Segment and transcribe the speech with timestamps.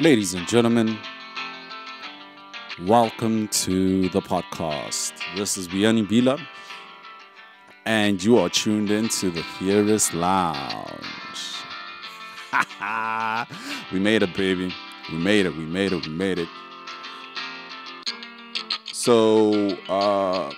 [0.00, 0.96] Ladies and gentlemen,
[2.86, 5.12] welcome to the podcast.
[5.34, 6.40] This is Vuyani Bila,
[7.84, 10.94] and you are tuned into the Theorist Lounge.
[13.92, 14.72] we made it, baby.
[15.10, 16.48] We made it, we made it, we made it.
[18.92, 20.52] So, uh,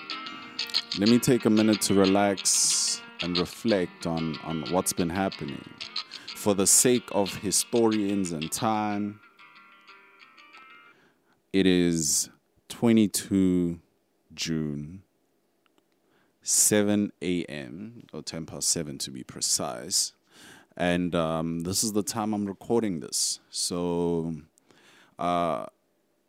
[0.99, 5.67] let me take a minute to relax and reflect on, on what's been happening.
[6.35, 9.19] For the sake of historians and time,
[11.53, 12.29] it is
[12.69, 13.79] 22
[14.33, 15.03] June,
[16.41, 20.13] 7 a.m., or 10 past 7 to be precise.
[20.77, 23.39] And um, this is the time I'm recording this.
[23.49, 24.35] So,
[25.19, 25.65] uh,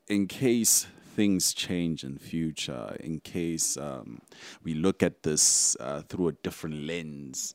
[0.09, 4.21] in case things change in future, in case um,
[4.65, 7.55] we look at this uh, through a different lens,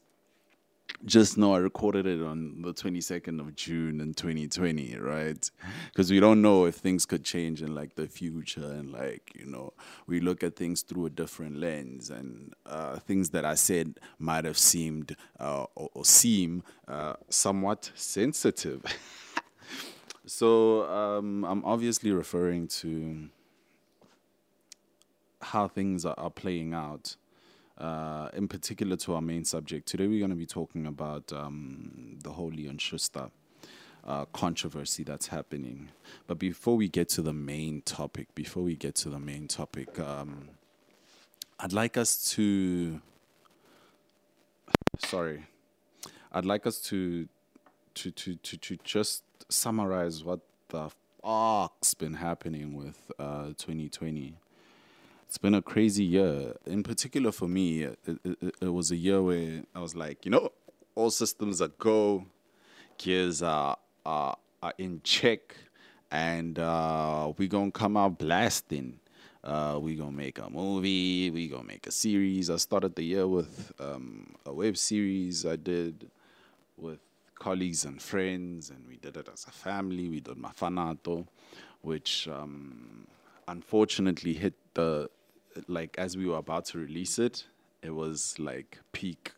[1.05, 5.49] just know I recorded it on the 22nd of June in 2020, right?
[5.87, 9.45] Because we don't know if things could change in like the future, and like you
[9.45, 9.73] know,
[10.07, 14.45] we look at things through a different lens, and uh, things that I said might
[14.45, 18.83] have seemed uh, or, or, seem uh, somewhat sensitive.
[20.25, 23.29] so um, I'm obviously referring to
[25.41, 27.15] how things are, are playing out
[27.77, 29.87] uh, in particular to our main subject.
[29.87, 33.29] Today we're going to be talking about um, the whole Leon Schuster
[34.05, 35.89] uh, controversy that's happening.
[36.25, 39.99] But before we get to the main topic, before we get to the main topic,
[39.99, 40.49] um,
[41.59, 43.01] I'd like us to.
[44.99, 45.45] Sorry,
[46.31, 47.27] I'd like us to
[47.95, 50.39] to to to, to just summarize what
[50.69, 50.89] the
[51.21, 54.35] fuck's been happening with uh, 2020
[55.27, 56.53] it's been a crazy year.
[56.65, 60.31] In particular for me, it, it, it, was a year where I was like, you
[60.31, 60.51] know,
[60.95, 62.25] all systems are go,
[62.97, 65.53] gears are are, are in check,
[66.11, 68.99] and uh, we gonna come out blasting.
[69.43, 71.29] Uh, we gonna make a movie.
[71.29, 72.49] We gonna make a series.
[72.49, 76.09] I started the year with um, a web series I did
[76.77, 76.99] with
[77.35, 80.07] colleagues and friends, and we did it as a family.
[80.07, 81.27] We did Mafanato,
[81.81, 83.07] which um,
[83.49, 85.09] unfortunately hit the
[85.67, 87.45] like as we were about to release it,
[87.81, 89.31] it was like peak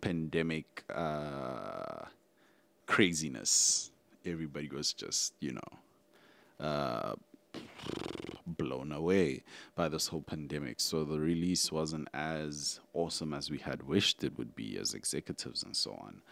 [0.00, 2.04] pandemic uh,
[2.86, 3.90] craziness.
[4.26, 7.14] Everybody was just, you know, uh,
[8.46, 9.42] blown away
[9.74, 10.80] by this whole pandemic.
[10.80, 15.62] So the release wasn't as awesome as we had wished it would be as executives
[15.62, 16.22] and so on.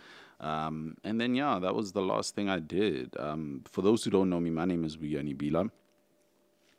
[0.41, 3.15] Um, and then, yeah, that was the last thing I did.
[3.19, 5.71] Um, for those who don't know me, my name is Vuyani Bila.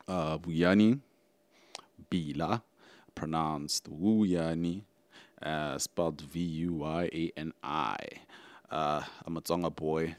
[0.06, 1.00] Uh, Vuyani
[2.10, 2.62] Bila,
[3.14, 4.82] pronounced Wuyani,
[5.42, 7.96] uh, spelled V U Y A N I.
[8.70, 10.16] Uh, I'm a Tonga boy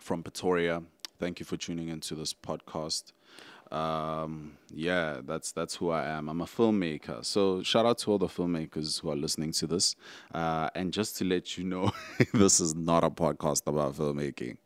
[0.00, 0.82] from Pretoria.
[1.18, 3.12] Thank you for tuning into this podcast.
[3.72, 6.28] Um, yeah, that's that's who I am.
[6.28, 7.24] I'm a filmmaker.
[7.24, 9.96] So shout out to all the filmmakers who are listening to this.
[10.34, 11.90] Uh, and just to let you know,
[12.34, 14.58] this is not a podcast about filmmaking.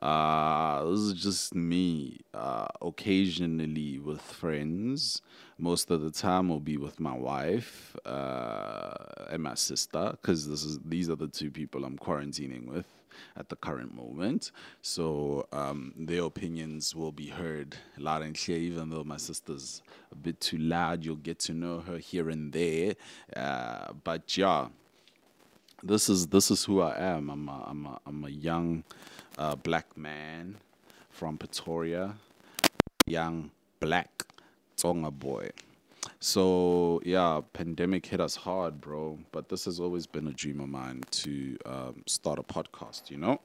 [0.00, 2.20] Uh, this is just me.
[2.32, 5.20] Uh, occasionally with friends.
[5.56, 8.94] Most of the time, will be with my wife uh,
[9.30, 12.86] and my sister, because this is these are the two people I'm quarantining with
[13.36, 14.50] at the current moment.
[14.82, 19.82] So um, their opinions will be heard loud and clear, even though my sister's
[20.12, 21.04] a bit too loud.
[21.04, 22.94] You'll get to know her here and there.
[23.34, 24.68] Uh, but yeah,
[25.82, 27.30] this is this is who I am.
[27.30, 28.84] I'm a, I'm a, I'm a young
[29.38, 30.56] uh, black man
[31.10, 32.14] from Pretoria,
[33.06, 33.50] young
[33.80, 34.24] black
[34.76, 35.50] Tonga boy.
[36.24, 39.18] So yeah, pandemic hit us hard, bro.
[39.30, 43.10] But this has always been a dream of mine to um, start a podcast.
[43.10, 43.40] You know.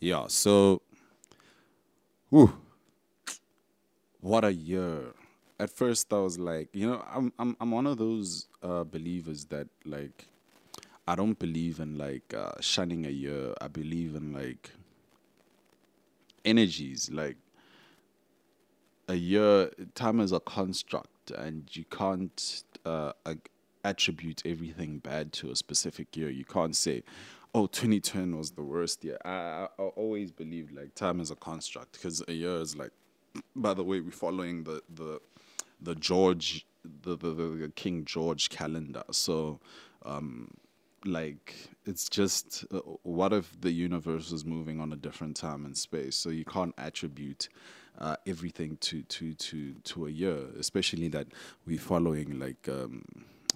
[0.00, 0.24] Yeah.
[0.26, 0.82] So,
[2.30, 2.52] whew,
[4.22, 5.14] what a year.
[5.60, 9.44] At first, I was like, you know, I'm I'm I'm one of those uh, believers
[9.46, 10.26] that like,
[11.06, 13.54] I don't believe in like uh, shunning a year.
[13.60, 14.72] I believe in like
[16.44, 17.36] energies, like
[19.08, 23.12] a year time is a construct and you can't uh,
[23.84, 26.30] attribute everything bad to a specific year.
[26.30, 27.02] You can't say
[27.54, 29.18] oh 2010 was the worst year.
[29.24, 32.90] I, I, I always believe like time is a construct because a year is like
[33.54, 35.20] by the way we're following the the
[35.80, 36.66] the george
[37.02, 39.04] the, the, the king george calendar.
[39.10, 39.60] So
[40.04, 40.50] um
[41.04, 41.54] like
[41.84, 46.16] it's just uh, what if the universe is moving on a different time and space?
[46.16, 47.48] So you can't attribute
[47.98, 51.26] uh, everything to to to to a year, especially that
[51.66, 53.04] we're following like um,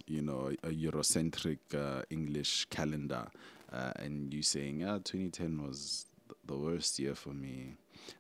[0.07, 3.27] you know a Eurocentric uh, English calendar.
[3.73, 7.75] uh, and you saying, "Yeah, 2010 was th- the worst year for me."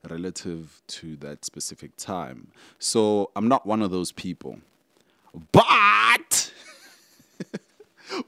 [0.08, 2.48] Relative to that specific time.
[2.78, 4.58] So I'm not one of those people.
[5.52, 6.39] But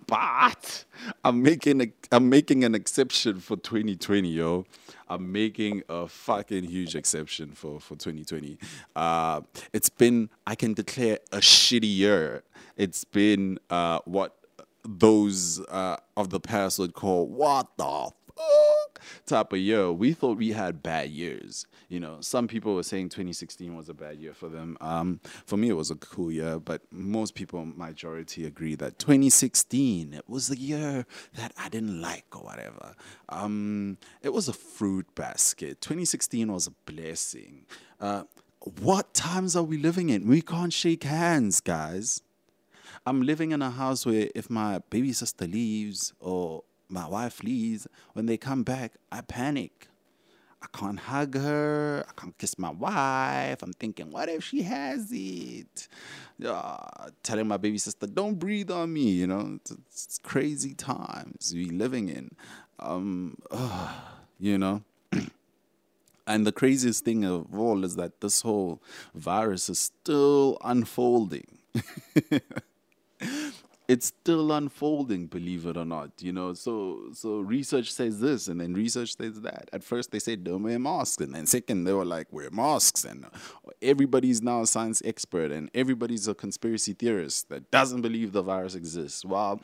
[0.07, 0.85] but
[1.25, 4.65] I'm making a, I'm making an exception for 2020, yo.
[5.09, 8.59] I'm making a fucking huge exception for for 2020.
[8.97, 9.43] Uh,
[9.73, 12.43] it's been I can declare a shitty year.
[12.77, 14.37] It's been uh, what
[14.85, 19.93] those uh, of the past would call what the fuck type of year.
[19.93, 21.67] We thought we had bad years.
[21.93, 24.79] You know, some people were saying 2016 was a bad year for them.
[24.81, 30.15] Um, for me, it was a cool year, but most people, majority, agree that 2016
[30.15, 31.05] it was the year
[31.37, 32.95] that I didn't like or whatever.
[33.29, 35.83] Um, it was a fruit basket.
[35.83, 37.67] 2016 was a blessing.
[38.01, 38.23] Uh,
[38.81, 40.27] what times are we living in?
[40.27, 42.23] We can't shake hands, guys.
[43.05, 47.87] I'm living in a house where if my baby sister leaves or my wife leaves,
[48.15, 49.89] when they come back, I panic.
[50.63, 52.05] I can't hug her.
[52.09, 53.63] I can't kiss my wife.
[53.63, 55.89] I'm thinking, what if she has it?
[56.45, 59.11] Uh, telling my baby sister, don't breathe on me.
[59.11, 62.31] You know, it's, it's crazy times we're living in.
[62.79, 63.93] Um, uh,
[64.39, 64.83] you know.
[66.27, 68.81] and the craziest thing of all is that this whole
[69.15, 71.59] virus is still unfolding.
[73.89, 76.55] it's still unfolding believe it or not you know?
[76.55, 79.69] So so research says this and then research says that.
[79.73, 83.05] At first they said don't wear masks and then second they were like wear masks
[83.05, 83.27] and
[83.81, 88.75] everybody's now a science expert and everybody's a conspiracy theorist that doesn't believe the virus
[88.75, 89.25] exists.
[89.25, 89.61] Well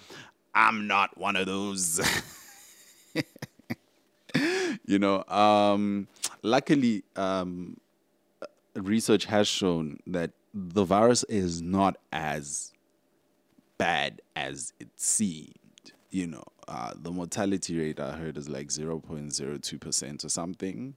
[0.55, 2.00] i'm not one of those.
[4.87, 6.09] You know um
[6.43, 7.76] luckily um
[8.75, 12.73] research has shown that the virus is not as
[13.78, 15.54] bad as it seemed.
[16.10, 20.94] You know, uh, the mortality rate I heard is like 0.02% or something.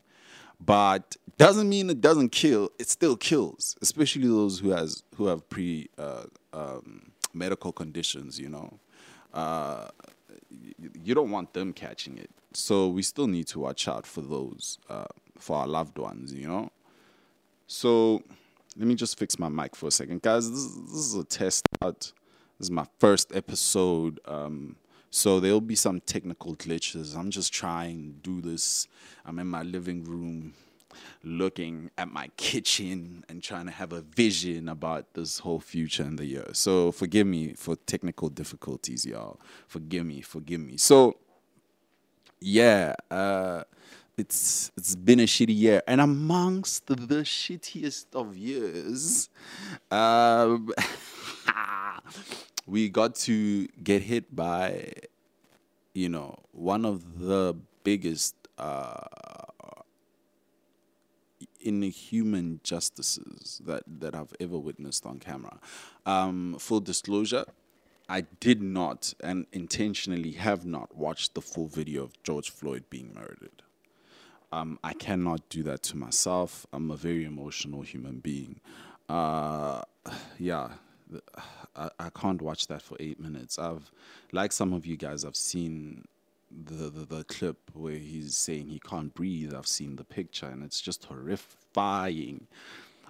[0.63, 2.69] But doesn't mean it doesn't kill.
[2.77, 8.39] It still kills, especially those who has who have pre uh, um, medical conditions.
[8.39, 8.79] You know,
[9.33, 9.87] uh,
[11.03, 12.29] you don't want them catching it.
[12.53, 15.05] So we still need to watch out for those uh,
[15.39, 16.31] for our loved ones.
[16.31, 16.71] You know.
[17.65, 18.21] So
[18.77, 20.49] let me just fix my mic for a second, guys.
[20.49, 22.11] This, this is a test out
[22.61, 24.19] this is my first episode.
[24.25, 24.75] Um,
[25.09, 27.17] so there'll be some technical glitches.
[27.17, 28.87] I'm just trying to do this.
[29.25, 30.53] I'm in my living room
[31.23, 36.17] looking at my kitchen and trying to have a vision about this whole future in
[36.17, 36.49] the year.
[36.53, 39.39] So forgive me for technical difficulties, y'all.
[39.67, 40.77] Forgive me, forgive me.
[40.77, 41.17] So
[42.39, 43.63] yeah, uh,
[44.17, 49.29] it's it's been a shitty year, and amongst the shittiest of years,
[49.89, 50.69] um,
[52.71, 54.93] we got to get hit by,
[55.93, 57.53] you know, one of the
[57.83, 58.93] biggest uh,
[61.59, 65.59] inhuman justices that, that I've ever witnessed on camera.
[66.05, 67.43] Um, full disclosure,
[68.07, 73.13] I did not and intentionally have not watched the full video of George Floyd being
[73.13, 73.63] murdered.
[74.53, 76.65] Um, I cannot do that to myself.
[76.71, 78.61] I'm a very emotional human being.
[79.09, 79.81] Uh,
[80.39, 80.69] yeah,
[81.75, 83.57] I, I can't watch that for eight minutes.
[83.59, 83.91] I've,
[84.31, 86.05] like some of you guys, I've seen
[86.51, 89.53] the, the, the clip where he's saying he can't breathe.
[89.53, 92.47] I've seen the picture, and it's just horrifying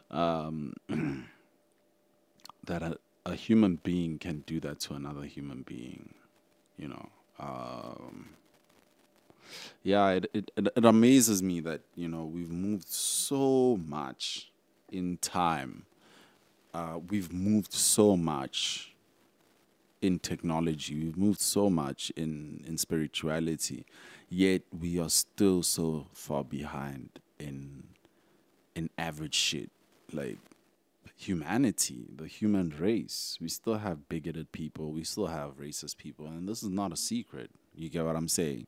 [0.10, 0.74] um,
[2.65, 6.13] that a, a human being can do that to another human being.
[6.77, 7.10] You know.
[7.39, 8.30] Um,
[9.84, 14.51] yeah, it, it it amazes me that you know we've moved so much
[14.91, 15.86] in time
[16.74, 18.96] uh, we've moved so much
[20.01, 23.86] in technology, we've moved so much in, in spirituality,
[24.30, 27.84] yet we are still so far behind in
[28.74, 29.70] in average shit.
[30.13, 30.38] Like
[31.16, 33.38] humanity, the human race.
[33.40, 36.98] We still have bigoted people, we still have racist people, and this is not a
[36.98, 37.51] secret.
[37.75, 38.68] You get what I'm saying?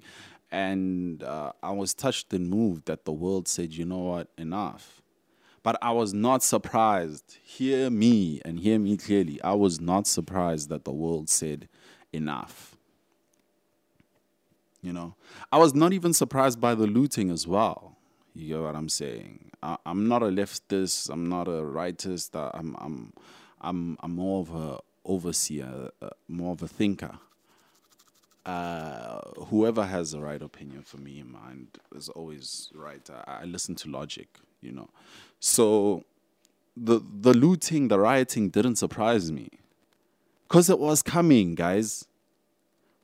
[0.51, 5.02] And uh, I was touched and moved that the world said, you know what, enough
[5.63, 7.37] but I was not surprised.
[7.41, 9.41] Hear me and hear me clearly.
[9.41, 11.69] I was not surprised that the world said
[12.11, 12.75] enough.
[14.81, 15.15] You know,
[15.51, 17.97] I was not even surprised by the looting as well.
[18.35, 19.51] You get what I'm saying?
[19.63, 21.09] I, am not a leftist.
[21.09, 22.31] I'm not a rightist.
[22.35, 23.13] I'm I'm
[23.61, 27.17] I'm I'm more of a overseer, uh, more of a thinker.
[28.45, 33.09] Uh, whoever has the right opinion for me in mind is always right.
[33.09, 34.27] I, I listen to logic,
[34.61, 34.89] you know.
[35.45, 36.05] So
[36.77, 39.49] the the looting, the rioting didn't surprise me.
[40.47, 42.05] Cause it was coming, guys.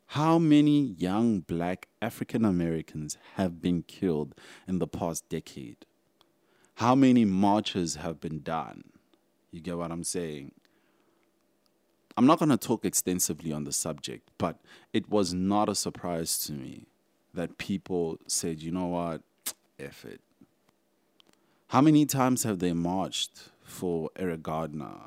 [0.08, 4.36] How many young black African Americans have been killed
[4.70, 5.86] in the past decade?
[6.76, 8.86] How many marches have been done?
[9.52, 10.54] You get what I'm saying?
[12.16, 14.62] I'm not going to talk extensively on the subject, but
[14.94, 16.86] it was not a surprise to me
[17.34, 19.24] that people said, you know what,
[19.78, 20.22] F it.
[21.70, 25.02] How many times have they marched for Eric Garner,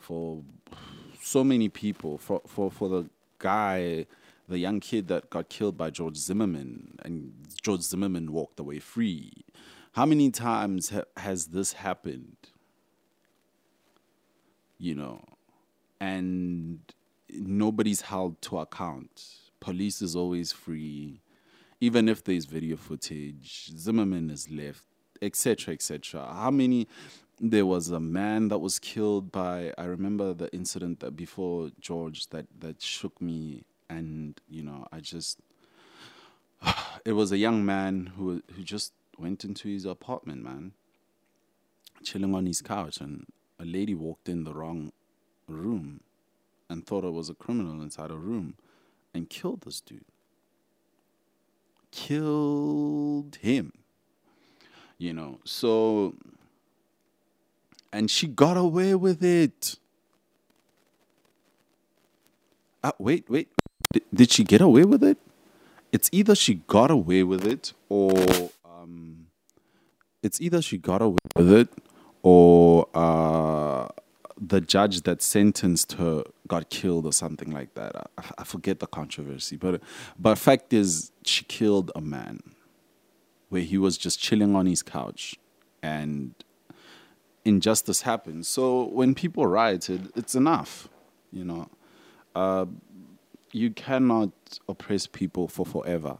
[0.00, 0.42] for
[1.20, 4.06] so many people, for, for, for the guy
[4.48, 7.32] the young kid that got killed by George Zimmerman and
[7.62, 9.30] George Zimmerman walked away free.
[9.92, 12.36] How many times ha- has this happened?
[14.78, 15.24] You know,
[16.00, 16.80] and
[17.30, 19.24] nobody's held to account.
[19.60, 21.20] Police is always free,
[21.80, 23.70] even if there's video footage.
[23.78, 24.84] Zimmerman is left,
[25.22, 26.28] etc., etc.
[26.32, 26.88] How many?
[27.40, 29.72] There was a man that was killed by.
[29.78, 35.00] I remember the incident that before George that that shook me and you know I
[35.00, 35.38] just
[37.04, 40.72] it was a young man who who just went into his apartment, man,
[42.02, 43.26] chilling on his couch, and
[43.58, 44.92] a lady walked in the wrong
[45.46, 46.00] room
[46.68, 48.54] and thought it was a criminal inside a room
[49.14, 50.04] and killed this dude.
[51.90, 53.72] Killed him.
[55.02, 56.14] You know, so
[57.92, 59.76] and she got away with it.
[62.84, 63.48] Uh, wait, wait,
[64.14, 65.18] did she get away with it?
[65.90, 68.12] It's either she got away with it or
[68.64, 69.26] um,
[70.22, 71.68] it's either she got away with it
[72.22, 73.88] or uh,
[74.40, 77.96] the judge that sentenced her got killed or something like that.
[78.16, 79.82] I, I forget the controversy, but
[80.16, 82.51] but fact is she killed a man
[83.52, 85.36] where he was just chilling on his couch.
[85.82, 86.34] And
[87.44, 88.46] injustice happened.
[88.46, 90.88] So when people rioted, it's enough,
[91.30, 91.68] you know.
[92.34, 92.64] Uh,
[93.52, 94.30] you cannot
[94.66, 96.16] oppress people for forever.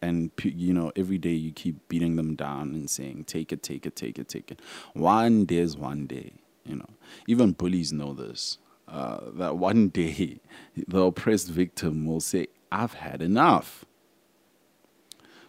[0.00, 3.84] And you know every day you keep beating them down and saying take it take
[3.84, 4.60] it take it take it.
[4.94, 6.90] One day is one day you know.
[7.26, 10.40] Even bullies know this uh, that one day
[10.76, 13.84] the oppressed victim will say i've had enough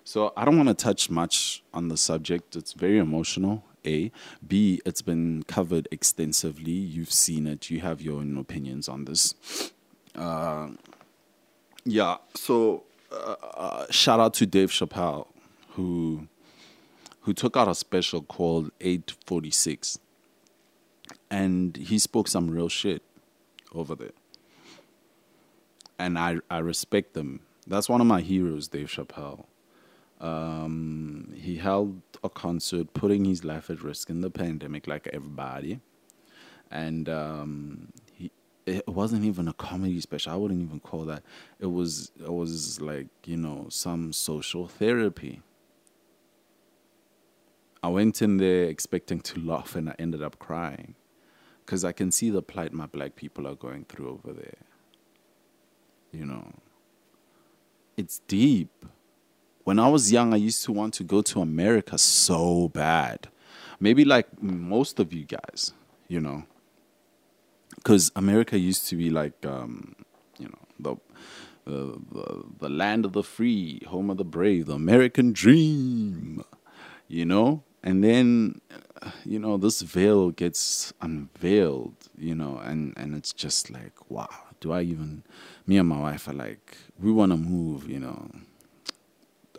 [0.04, 4.12] so i don't want to touch much on the subject it's very emotional a
[4.46, 9.36] b it's been covered extensively you've seen it you have your own opinions on this
[10.16, 10.70] uh,
[11.86, 12.18] yeah.
[12.36, 15.28] So uh, uh, shout out to Dave Chappelle,
[15.72, 16.28] who
[17.22, 19.98] who took out a special called 846,
[21.32, 23.02] and he spoke some real shit
[23.74, 24.12] over there.
[26.00, 27.42] And I I respect them.
[27.66, 29.46] That's one of my heroes, Dave Chappelle.
[30.24, 35.82] Um, he held a concert, putting his life at risk in the pandemic, like everybody.
[36.72, 37.90] And um,
[38.66, 40.32] it wasn't even a comedy special.
[40.32, 41.24] I wouldn't even call that.
[41.60, 45.42] It was it was like you know some social therapy.
[47.82, 50.96] I went in there expecting to laugh, and I ended up crying,
[51.66, 54.64] because I can see the plight my black people are going through over there.
[56.14, 56.54] You know,
[57.98, 58.86] it's deep.
[59.64, 63.30] When I was young, I used to want to go to America so bad.
[63.80, 65.74] Maybe like most of you guys,
[66.08, 66.44] you know
[67.84, 69.96] because America used to be like, um,
[70.40, 70.96] you know, the,
[71.66, 76.44] the, the the land of the free, home of the brave, the American dream,
[77.08, 77.64] you know.
[77.86, 78.62] And then,
[79.26, 84.30] you know, this veil gets unveiled, you know, and and it's just like, wow,
[84.62, 85.24] do I even?
[85.68, 88.30] Me and my wife are like, we want to move, you know,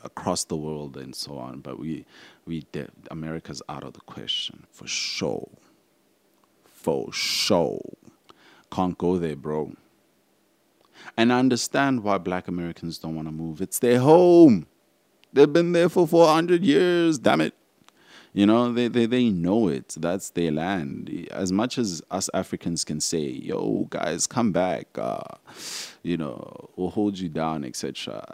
[0.04, 2.04] across the world and so on, but we
[2.46, 2.66] we
[3.10, 5.48] America's out of the question for sure,
[6.64, 7.80] for sure
[8.74, 9.72] can't go there, bro.
[11.16, 13.60] And I understand why black Americans don't want to move.
[13.60, 14.66] It's their home.
[15.32, 17.54] They've been there for 400 years, damn it.
[18.34, 19.94] You know, they, they, they know it.
[19.96, 21.28] That's their land.
[21.30, 25.22] As much as us Africans can say, yo, guys, come back, uh,
[26.02, 28.24] you know, we'll hold you down, etc.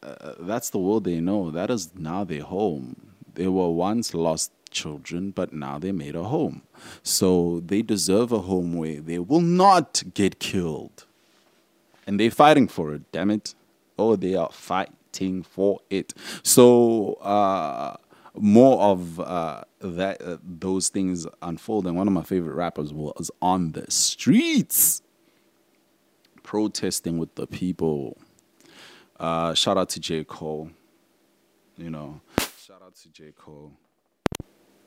[0.00, 1.50] Uh, that's the world they know.
[1.50, 3.14] That is now their home.
[3.34, 6.62] They were once lost children, but now they made a home.
[7.02, 11.04] So they deserve a home where they will not get killed.
[12.06, 13.54] And they're fighting for it, damn it.
[13.98, 16.14] Oh, they are fighting for it.
[16.44, 17.96] So, uh,
[18.34, 21.86] more of uh, that uh, those things unfold.
[21.86, 25.02] And one of my favorite rappers was on the streets
[26.42, 28.16] protesting with the people.
[29.18, 30.24] Uh, shout out to J.
[30.24, 30.70] Cole.
[31.76, 32.20] You know,
[32.58, 33.32] shout out to J.
[33.36, 33.72] Cole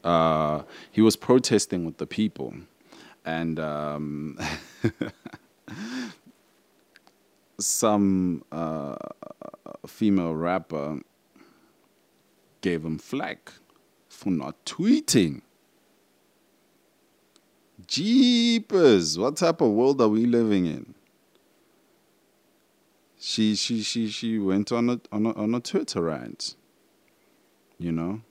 [0.03, 2.53] uh, he was protesting with the people,
[3.25, 4.37] and um,
[7.59, 8.95] some uh,
[9.87, 10.99] female rapper
[12.61, 13.51] gave him flack
[14.07, 15.41] for not tweeting.
[17.87, 20.93] Jeepers, what type of world are we living in?
[23.19, 26.55] She she she she went on a on a, on a Twitter rant.
[27.77, 28.21] You know,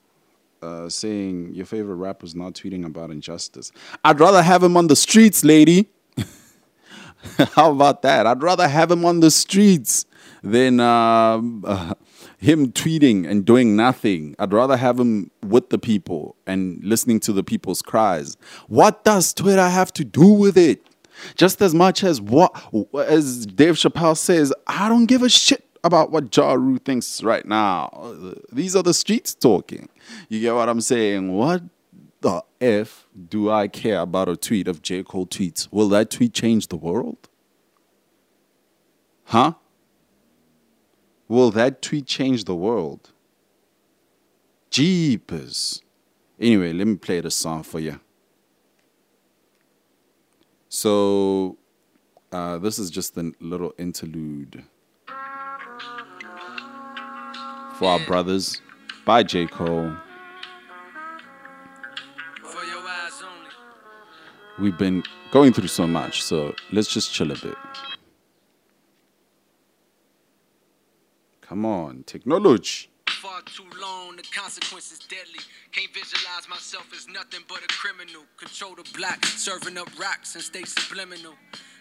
[0.62, 3.72] uh, saying your favorite rapper's not tweeting about injustice.
[4.04, 5.90] I'd rather have him on the streets, lady.
[7.54, 8.26] How about that?
[8.26, 10.06] I'd rather have him on the streets
[10.42, 11.94] than um, uh,
[12.38, 14.34] him tweeting and doing nothing.
[14.38, 18.36] I'd rather have him with the people and listening to the people's cries.
[18.68, 20.86] What does Twitter have to do with it?
[21.34, 22.50] Just as much as what,
[22.94, 27.44] as Dave Chappelle says, I don't give a shit about what Ja Rule thinks right
[27.44, 28.14] now.
[28.52, 29.88] These are the streets talking.
[30.28, 31.32] You get what I'm saying?
[31.32, 31.62] What
[32.20, 35.02] the F do I care about a tweet of J.
[35.02, 35.68] Cole tweets?
[35.70, 37.28] Will that tweet change the world?
[39.24, 39.54] Huh?
[41.30, 43.12] Will that tweet change the world?
[44.68, 45.80] Jeepers.
[46.40, 48.00] Anyway, let me play the song for you.
[50.68, 51.56] So,
[52.32, 54.64] uh, this is just a little interlude
[57.78, 58.60] for our brothers
[59.04, 59.46] by J.
[59.46, 59.94] Cole.
[64.58, 67.56] We've been going through so much, so let's just chill a bit.
[71.50, 72.86] Come on, technology.
[73.10, 75.42] Far too long, the consequences deadly.
[75.74, 78.22] Can't visualize myself as nothing but a criminal.
[78.38, 78.86] Control the
[79.34, 79.90] serving up
[80.38, 81.34] and stay subliminal.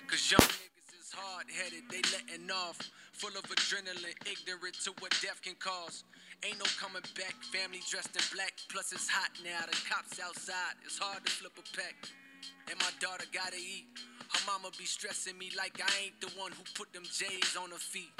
[0.10, 2.82] Cause young niggas is hard headed, they letting off.
[3.14, 6.04] Full of adrenaline, ignorant to what death can cause.
[6.42, 8.58] Ain't no coming back, family dressed in black.
[8.74, 10.82] Plus, it's hot now, the cops outside.
[10.82, 11.62] It's hard to flip a.
[12.74, 13.86] And my daughter gotta eat.
[14.34, 17.70] Her mama be stressing me like I ain't the one who put them J's on
[17.70, 18.18] her feet.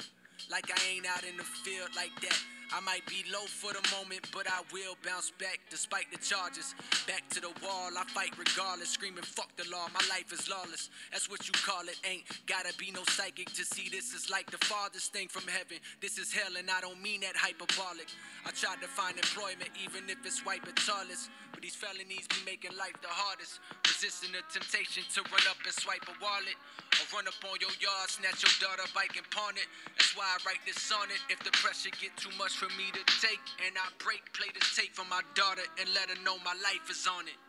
[0.50, 2.59] Like I ain't out in the field like that.
[2.72, 6.74] I might be low for the moment, but I will bounce back despite the charges.
[7.06, 8.90] Back to the wall, I fight regardless.
[8.90, 10.90] Screaming, fuck the law, my life is lawless.
[11.10, 11.98] That's what you call it.
[12.06, 15.82] Ain't gotta be no psychic to see this is like the farthest thing from heaven.
[16.00, 18.06] This is hell, and I don't mean that hyperbolic.
[18.46, 21.30] I tried to find employment, even if it's white but tallest.
[21.50, 23.58] But these felonies be making life the hardest.
[23.82, 26.54] Resisting the temptation to run up and swipe a wallet.
[27.02, 29.66] Or run up on your yard, snatch your daughter bike and pawn it.
[29.98, 31.18] That's why I write this on it.
[31.26, 34.60] If the pressure get too much for me to take, and I break, play the
[34.76, 37.40] tape for my daughter and let her know my life is on it.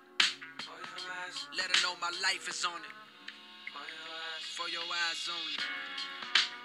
[1.58, 2.96] Let her know my life is on it.
[4.56, 5.58] For your eyes only.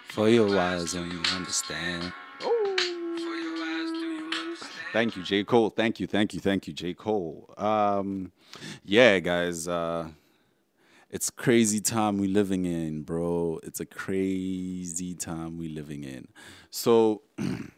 [0.05, 2.13] For your eyes only, understand.
[2.39, 4.73] For your eyes, do you understand?
[4.93, 5.43] Thank you, J.
[5.43, 5.71] Cole.
[5.71, 6.95] Thank you, thank you, thank you, J.
[6.95, 7.53] Cole.
[7.59, 8.31] Um,
[8.85, 10.07] yeah, guys, uh,
[11.11, 13.59] it's crazy time we living in, bro.
[13.65, 16.29] It's a crazy time we living in.
[16.71, 17.23] So,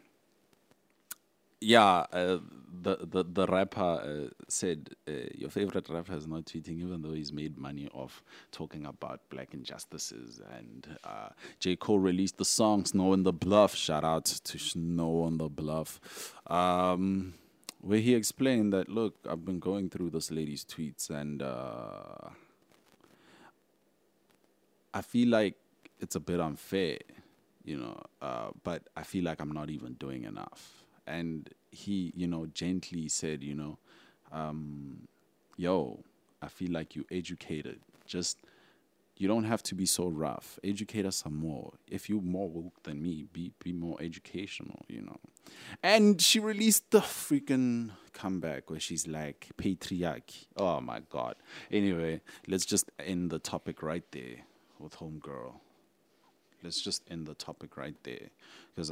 [1.61, 2.39] yeah, uh,
[2.81, 7.11] the, the the rapper uh, said uh, your favorite rapper is not tweeting, even though
[7.11, 10.41] he's made money off talking about black injustices.
[10.57, 15.23] And uh, J Cole released the song "Snow on the Bluff." Shout out to Snow
[15.23, 17.33] on the Bluff, um,
[17.81, 22.29] where he explained that look, I've been going through this lady's tweets, and uh,
[24.93, 25.55] I feel like
[25.99, 26.99] it's a bit unfair,
[27.65, 30.78] you know, uh, but I feel like I'm not even doing enough.
[31.09, 33.79] And he, you know, gently said, you know,
[34.31, 35.07] um,
[35.57, 36.03] yo,
[36.41, 37.79] I feel like you educated.
[38.05, 38.37] Just,
[39.17, 40.59] you don't have to be so rough.
[40.63, 41.73] Educate us some more.
[41.87, 45.17] If you're more woke than me, be, be more educational, you know.
[45.81, 50.45] And she released the freaking comeback where she's like, patriarchy.
[50.57, 51.35] Oh my God.
[51.71, 54.45] Anyway, let's just end the topic right there
[54.77, 55.53] with Homegirl.
[56.63, 58.29] Let's just end the topic right there.
[58.75, 58.91] Because,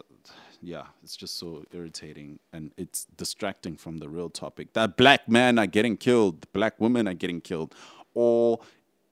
[0.61, 5.59] yeah, it's just so irritating and it's distracting from the real topic that black men
[5.59, 7.73] are getting killed, black women are getting killed,
[8.13, 8.63] all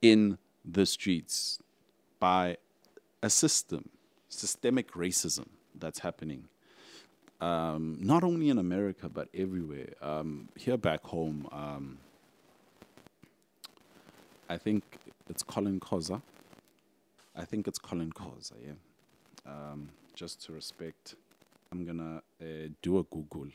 [0.02, 1.58] in the streets
[2.18, 2.56] by
[3.22, 3.88] a system,
[4.28, 5.46] systemic racism
[5.78, 6.48] that's happening.
[7.40, 9.90] Um, not only in America, but everywhere.
[10.00, 11.98] Um, here back home, um,
[14.48, 14.84] I think
[15.28, 16.22] it's Colin Khoza.
[17.36, 18.72] I think it's Colin Khoza, yeah.
[19.46, 21.14] Um, just to respect,
[21.70, 23.48] I'm gonna uh, do a Google.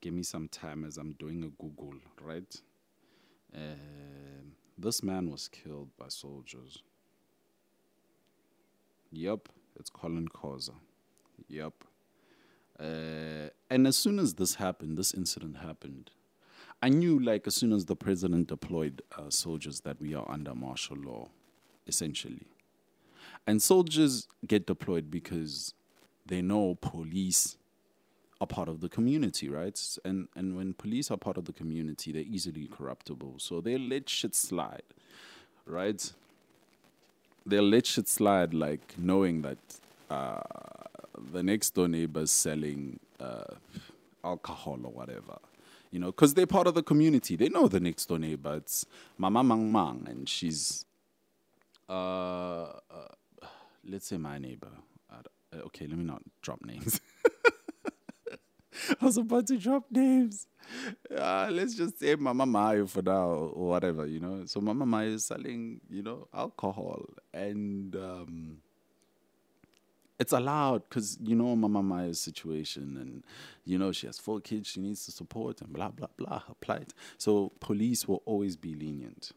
[0.00, 2.54] Give me some time as I'm doing a Google, right?
[3.54, 6.82] Um this man was killed by soldiers.
[9.12, 9.48] Yep,
[9.78, 10.74] it's Colin Khoza.
[11.48, 11.72] Yep.
[12.80, 16.10] Uh, and as soon as this happened, this incident happened,
[16.82, 20.54] I knew, like, as soon as the president deployed uh, soldiers, that we are under
[20.54, 21.28] martial law,
[21.86, 22.46] essentially.
[23.46, 25.74] And soldiers get deployed because
[26.26, 27.56] they know police
[28.40, 29.80] are part of the community, right?
[30.04, 33.34] And and when police are part of the community, they're easily corruptible.
[33.38, 34.82] So they let shit slide,
[35.66, 36.12] right?
[37.46, 39.58] They'll let shit slide, like knowing that
[40.10, 40.40] uh,
[41.32, 43.54] the next door neighbor's selling uh,
[44.24, 45.38] alcohol or whatever.
[45.90, 47.36] You know, because they're part of the community.
[47.36, 48.56] They know the next door neighbor.
[48.56, 48.86] It's
[49.18, 50.86] Mama Mang Mang, and she's,
[51.88, 53.08] uh, uh,
[53.84, 54.70] let's say my neighbor.
[55.10, 57.00] Uh, okay, let me not drop names.
[59.00, 60.46] I was about to drop names.
[61.14, 64.44] Uh, let's just say Mama Mayo for now or whatever, you know.
[64.46, 68.56] So Mama Mayo is selling, you know, alcohol and um,
[70.18, 73.24] it's allowed because you know Mama Maya's situation and
[73.64, 76.94] you know she has four kids she needs to support and blah blah blah applied.
[77.18, 79.32] So police will always be lenient.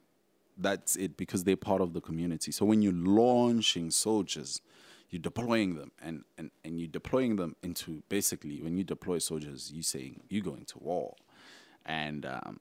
[0.58, 2.52] That's it because they're part of the community.
[2.52, 4.62] So when you're launching soldiers,
[5.10, 9.72] you're deploying them and, and, and you're deploying them into basically when you deploy soldiers,
[9.74, 11.15] you're saying you're going to war.
[11.86, 12.58] And um,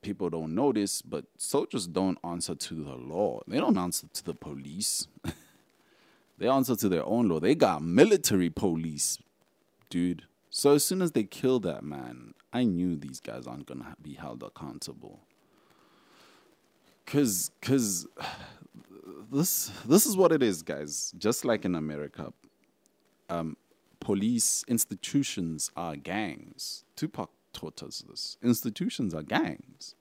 [0.00, 3.40] people don't notice, but soldiers don't answer to the law.
[3.46, 5.06] They don't answer to the police.
[6.38, 7.40] they answer to their own law.
[7.40, 9.18] They got military police,
[9.90, 10.24] dude.
[10.50, 14.14] So as soon as they kill that man, I knew these guys aren't gonna be
[14.14, 15.20] held accountable.
[17.06, 18.06] Cause, cause
[19.30, 21.12] this this is what it is, guys.
[21.18, 22.32] Just like in America,
[23.28, 23.56] um,
[24.00, 26.84] police institutions are gangs.
[26.96, 28.36] Tupac taught us this.
[28.42, 29.94] Institutions are gangs,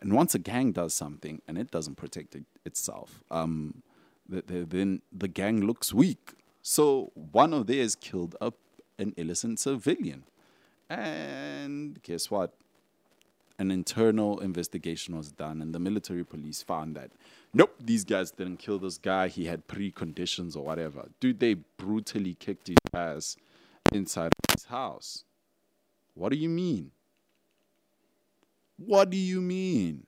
[0.00, 3.82] and once a gang does something and it doesn't protect it itself, um,
[4.28, 6.34] the, the, then the gang looks weak.
[6.62, 8.54] So one of theirs killed up
[8.98, 10.24] an innocent civilian,
[10.88, 12.54] and guess what?
[13.60, 17.10] An internal investigation was done, and the military police found that
[17.52, 19.28] nope, these guys didn't kill this guy.
[19.28, 21.10] He had preconditions or whatever.
[21.20, 23.36] Dude, they brutally kicked his ass
[23.92, 25.24] inside his house.
[26.14, 26.92] What do you mean?
[28.78, 30.06] What do you mean?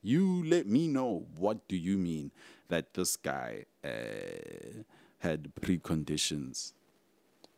[0.00, 1.26] You let me know.
[1.36, 2.30] What do you mean
[2.68, 4.84] that this guy uh,
[5.18, 6.72] had preconditions,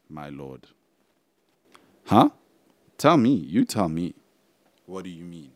[0.08, 0.68] my lord?
[2.06, 2.30] Huh?
[2.96, 3.34] Tell me.
[3.34, 4.14] You tell me.
[4.92, 5.52] What do you mean?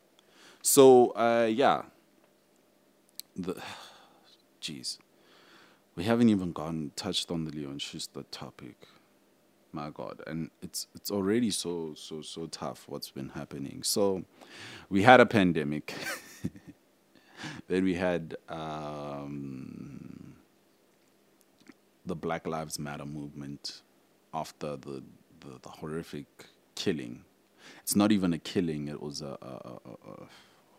[0.63, 1.83] So, uh, yeah.
[3.37, 3.55] The
[4.63, 4.97] jeez.
[5.95, 8.89] We haven't even gone touched on the leon schuster topic.
[9.73, 10.23] My god.
[10.27, 13.83] And it's it's already so so so tough what's been happening.
[13.83, 14.25] So
[14.89, 15.95] we had a pandemic.
[17.69, 20.37] Then we had um,
[22.07, 23.83] the black lives matter movement
[24.33, 25.03] after the,
[25.41, 26.27] the, the horrific
[26.75, 27.25] killing
[27.83, 30.27] it's not even a killing it was a, a, a, a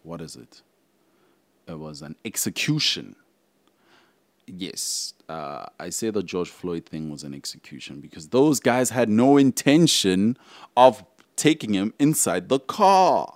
[0.04, 0.62] what is it
[1.68, 3.16] it was an execution.
[4.46, 9.10] Yes, uh, I say the George Floyd thing was an execution because those guys had
[9.10, 10.38] no intention
[10.78, 11.04] of
[11.36, 13.34] taking him inside the car.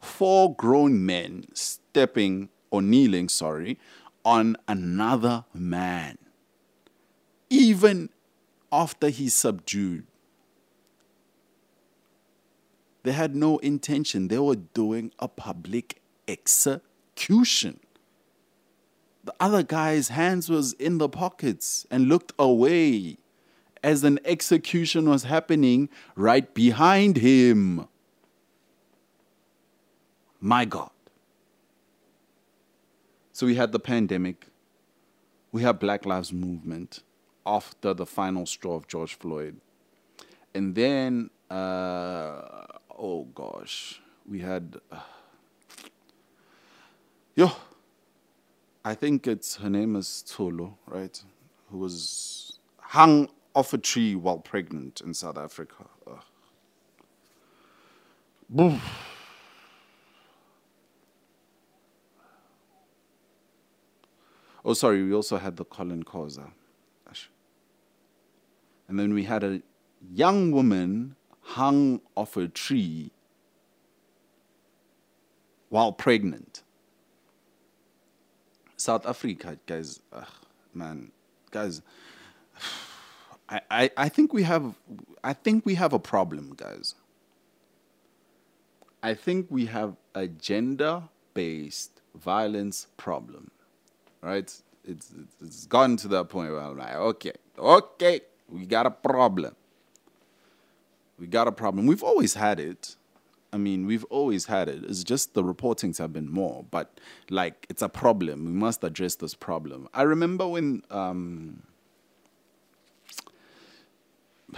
[0.00, 3.78] Four grown men stepping or kneeling, sorry,
[4.24, 6.18] on another man.
[7.48, 8.10] Even
[8.72, 10.06] after he's subdued.
[13.02, 14.28] They had no intention.
[14.28, 17.80] They were doing a public execution.
[19.24, 23.18] The other guy's hands was in the pockets and looked away
[23.82, 27.88] as an execution was happening right behind him.
[30.40, 30.90] My God.
[33.32, 34.46] So we had the pandemic.
[35.50, 37.02] We had Black Lives Movement
[37.44, 39.60] after the final straw of George Floyd.
[40.54, 42.66] And then, uh,
[43.02, 44.76] oh gosh, we had.
[44.90, 45.00] Uh,
[47.34, 47.50] Yo,
[48.84, 51.22] I think it's her name is Tolo, right?
[51.70, 55.86] Who was hung off a tree while pregnant in South Africa.
[64.64, 66.50] Oh, sorry, we also had the Colin Khoza.
[68.88, 69.62] And then we had a
[70.12, 73.10] young woman hung off a tree
[75.68, 76.62] while pregnant.
[78.76, 80.26] South Africa, guys, ugh,
[80.74, 81.12] man,
[81.50, 81.82] guys,
[83.48, 84.74] I, I, I think we have,
[85.22, 86.94] I think we have a problem, guys.
[89.02, 93.50] I think we have a gender-based violence problem,
[94.20, 94.52] right?
[94.84, 99.54] It's it's gotten to that point where I'm like, okay, okay, we got a problem.
[101.22, 101.86] We got a problem.
[101.86, 102.96] We've always had it.
[103.52, 104.82] I mean, we've always had it.
[104.82, 106.98] It's just the reportings have been more, but
[107.30, 108.44] like it's a problem.
[108.44, 109.88] We must address this problem.
[109.94, 111.62] I remember when, um,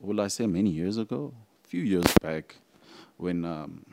[0.00, 1.34] will I say many years ago?
[1.64, 2.54] A few years back,
[3.16, 3.84] when um,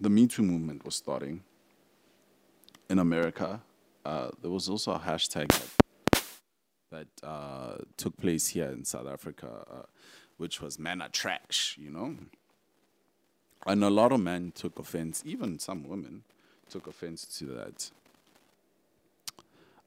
[0.00, 1.44] the Me Too movement was starting
[2.90, 3.62] in America,
[4.04, 5.46] uh, there was also a hashtag
[6.10, 6.24] that,
[6.90, 9.82] that uh, took place here in South Africa, uh,
[10.36, 12.16] which was "Men are trash," you know.
[13.66, 16.22] And a lot of men took offense, even some women
[16.70, 17.90] took offense to that.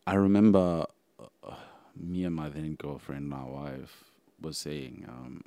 [0.06, 0.86] I remember
[1.20, 1.56] uh,
[1.96, 4.06] me and my then girlfriend, my wife,
[4.42, 5.44] was saying, um,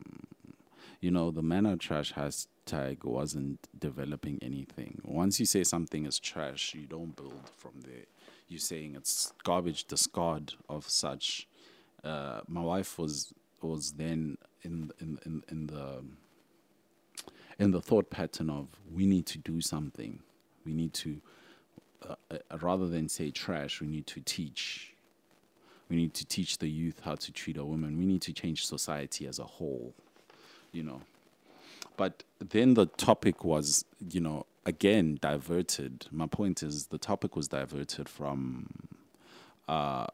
[1.01, 5.01] you know, the men are trash hashtag wasn't developing anything.
[5.05, 8.05] Once you say something is trash, you don't build from there.
[8.49, 11.49] You're saying it's garbage, discard of such.
[12.05, 16.03] Uh, my wife was was then in in in, in the
[17.59, 20.21] in the thought pattern of we need to do something.
[20.65, 21.21] We need to,
[22.09, 24.95] uh, uh, rather than say trash, we need to teach.
[25.89, 27.99] We need to teach the youth how to treat a woman.
[27.99, 29.93] We need to change society as a whole,
[30.73, 31.03] you know.
[31.97, 36.07] But then the topic was, you know, again diverted.
[36.11, 38.69] My point is the topic was diverted from
[39.69, 40.07] uh,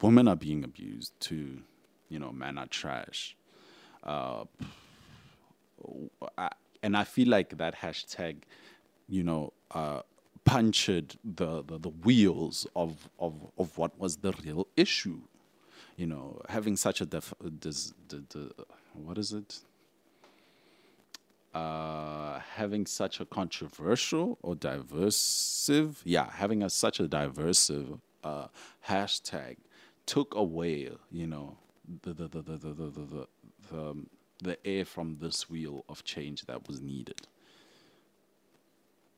[0.00, 1.62] women are being abused to,
[2.14, 3.36] you know, men are trash.
[4.04, 4.44] Uh,
[6.80, 8.36] and I feel like that hashtag,
[9.08, 10.02] you know, uh,
[10.44, 15.20] punctured the, the, the wheels of, of, of what was the real issue.
[15.96, 18.50] You know, having such a def- dis, d- d-
[18.92, 19.60] what is it?
[21.52, 28.46] Uh, having such a controversial or diversive, yeah, having a, such a diversive uh,
[28.88, 29.56] hashtag
[30.06, 31.56] took away, you know,
[32.02, 33.26] the the the the the the, the,
[33.70, 34.06] the, um,
[34.42, 37.26] the air from this wheel of change that was needed.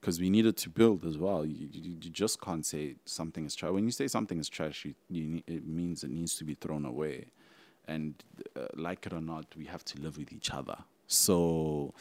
[0.00, 1.44] Because we needed to build as well.
[1.44, 3.72] You, you, you, just can't say something is trash.
[3.72, 6.84] When you say something is trash, you, you, it means it needs to be thrown
[6.84, 7.26] away.
[7.88, 8.14] And
[8.54, 10.76] uh, like it or not, we have to live with each other.
[11.08, 11.94] So,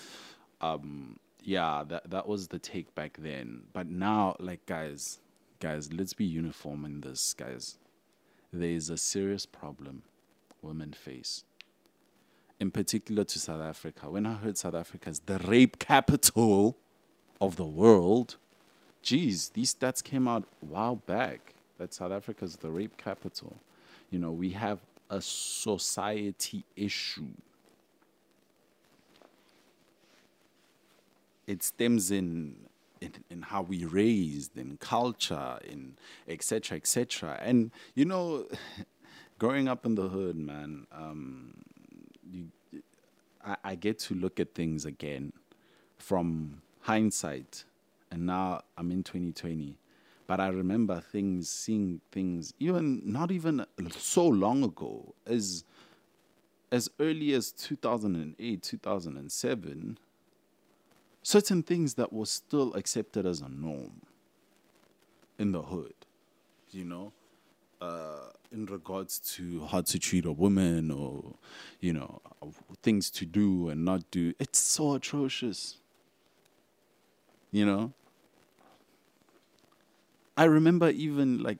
[0.61, 3.63] um, yeah, that that was the take back then.
[3.71, 5.19] But now, like guys,
[5.59, 7.77] guys, let's be uniform in this, guys.
[8.51, 10.03] There is a serious problem
[10.65, 11.43] women face
[12.59, 14.09] in particular to South Africa.
[14.09, 16.77] When I heard South Africa is the rape capital
[17.41, 18.37] of the world,
[19.01, 23.57] geez, these stats came out a while back that South Africa is the rape capital.
[24.09, 27.27] You know, we have a society issue.
[31.47, 32.55] It stems in
[33.01, 35.95] in, in how we raised, in culture, in
[36.27, 36.77] etc.
[36.77, 37.37] etc.
[37.41, 38.47] And you know,
[39.39, 41.53] growing up in the hood, man, um,
[42.31, 42.47] you,
[43.45, 45.33] I, I get to look at things again
[45.97, 47.65] from hindsight,
[48.11, 49.77] and now I'm in 2020.
[50.27, 55.63] But I remember things, seeing things, even not even so long ago, as
[56.71, 59.97] as early as 2008, 2007,
[61.21, 64.01] certain things that were still accepted as a norm
[65.37, 65.93] in the hood,
[66.71, 67.13] you know.
[67.79, 71.35] Uh, in regards to how to treat a woman or,
[71.79, 72.21] you know,
[72.81, 74.33] things to do and not do.
[74.39, 75.77] It's so atrocious.
[77.51, 77.93] You know?
[80.37, 81.59] I remember even like,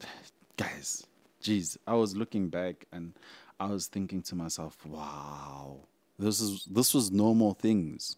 [0.56, 1.06] guys,
[1.40, 3.12] geez, I was looking back and
[3.58, 5.76] I was thinking to myself, wow,
[6.18, 8.16] this is this was normal things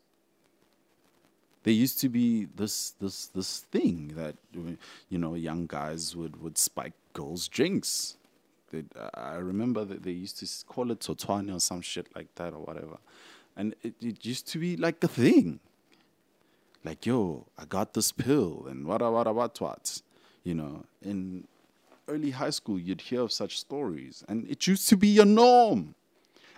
[1.63, 4.37] there used to be this this this thing that
[5.09, 8.17] you know young guys would would spike girls' drinks.
[8.71, 12.55] They'd, I remember that they used to call it totwane or some shit like that
[12.55, 12.99] or whatever,
[13.57, 15.61] and it, it used to be like a thing.
[16.85, 20.03] Like yo, I got this pill and what what what what,
[20.43, 20.85] you know.
[21.03, 21.47] In
[22.09, 25.95] early high school, you'd hear of such stories, and it used to be your norm.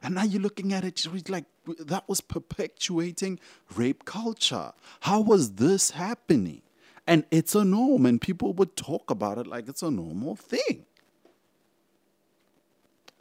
[0.02, 1.46] And now you're looking at it, it's like
[1.78, 3.40] that was perpetuating
[3.74, 4.72] rape culture.
[5.00, 6.60] How was this happening?
[7.06, 10.86] And it's a norm, and people would talk about it like it's a normal thing.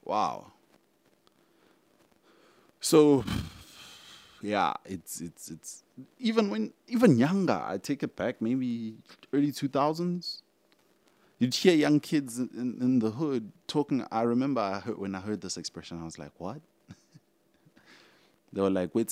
[0.06, 0.52] Wow.
[2.80, 3.24] So,
[4.42, 5.84] yeah, it's it's it's
[6.20, 7.62] even when even younger.
[7.62, 8.96] I take it back, maybe
[9.34, 10.44] early two thousands
[11.44, 14.06] you'd hear young kids in, in, the hood talking.
[14.12, 16.62] I remember I heard, when I heard this expression, I was like, what?
[18.54, 19.10] they were like, wait,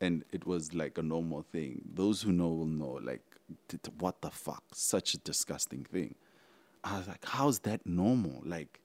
[0.00, 1.82] and it was like a normal thing.
[1.94, 3.22] Those who know will know, like,
[3.98, 4.62] what the fuck?
[4.72, 6.14] Such a disgusting thing.
[6.82, 8.42] I was like, how's that normal?
[8.44, 8.80] Like,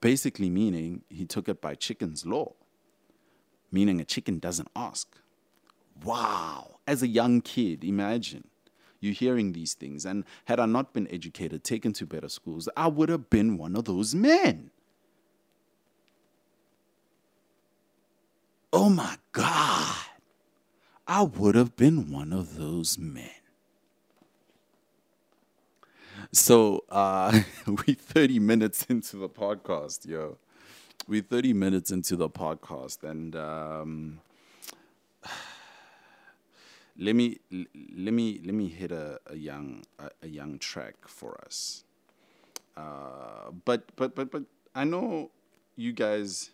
[0.00, 2.52] basically meaning he took it by chicken's law.
[3.70, 5.18] meaning a chicken doesn't ask.
[6.04, 6.78] Wow.
[6.86, 8.44] As a young kid, imagine
[9.00, 10.04] you hearing these things.
[10.06, 13.76] And had I not been educated, taken to better schools, I would have been one
[13.76, 14.70] of those men.
[18.72, 19.96] Oh my God.
[21.06, 23.30] I would have been one of those men.
[26.32, 27.40] So uh,
[27.86, 30.38] we 30 minutes into the podcast, yo.
[31.06, 34.20] We 30 minutes into the podcast, and um,
[36.98, 41.40] let me let me let me hit a, a young a, a young track for
[41.44, 41.84] us.
[42.76, 44.42] Uh, but but but but
[44.74, 45.30] I know
[45.76, 46.50] you guys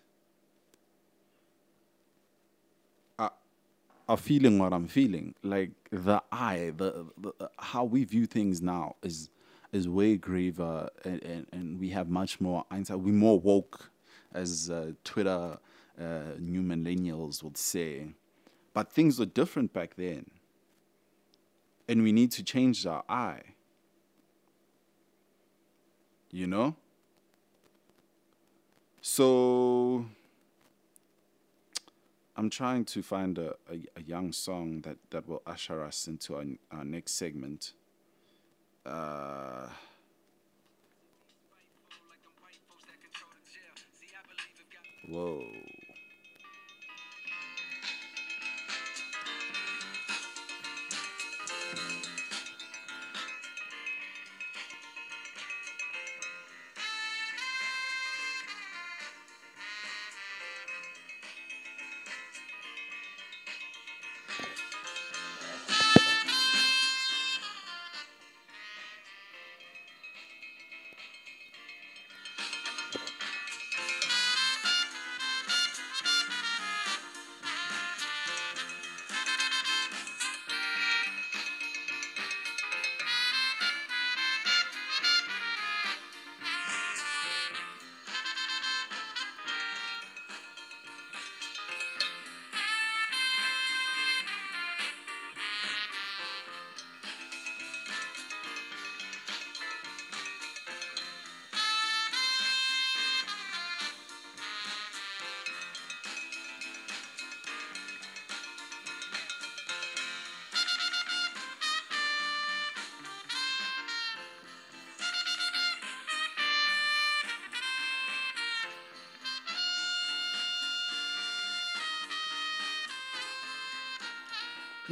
[4.09, 5.35] are feeling what I'm feeling.
[5.43, 9.31] Like the eye, the, the how we view things now is
[9.73, 13.01] is way graver, and, and, and we have much more insight.
[13.01, 13.91] We're more woke,
[14.35, 15.59] as uh, Twitter
[15.99, 16.05] uh,
[16.39, 18.09] new millennials would say.
[18.75, 20.31] But things were different back then.
[21.89, 23.43] And we need to change our eye.
[26.31, 26.77] You know?
[29.03, 30.07] So
[32.37, 36.37] I'm trying to find a, a, a, young song that, that will usher us into
[36.37, 37.73] our, our next segment.
[38.87, 39.69] Uh,
[45.09, 45.45] whoa.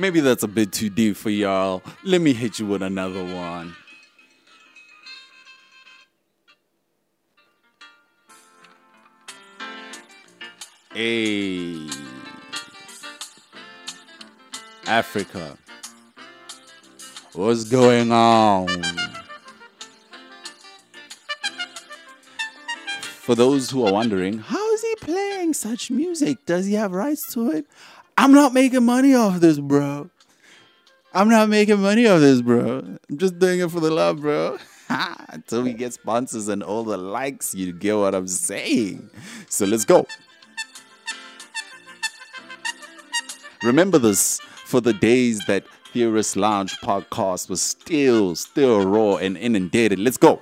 [0.01, 1.83] Maybe that's a bit too deep for y'all.
[2.05, 3.77] Let me hit you with another one.
[10.95, 11.87] Hey.
[14.87, 15.59] Africa.
[17.35, 18.69] What's going on?
[23.21, 26.47] For those who are wondering, how is he playing such music?
[26.47, 27.67] Does he have rights to it?
[28.23, 30.11] I'm not making money off this, bro.
[31.15, 32.81] I'm not making money off this, bro.
[33.09, 34.59] I'm just doing it for the love, bro.
[35.31, 39.09] Until we get sponsors and all the likes, you get what I'm saying.
[39.49, 40.07] So let's go.
[43.63, 49.99] Remember this for the days that Theorist Lounge podcast was still, still raw and inundated.
[49.99, 50.41] Let's go.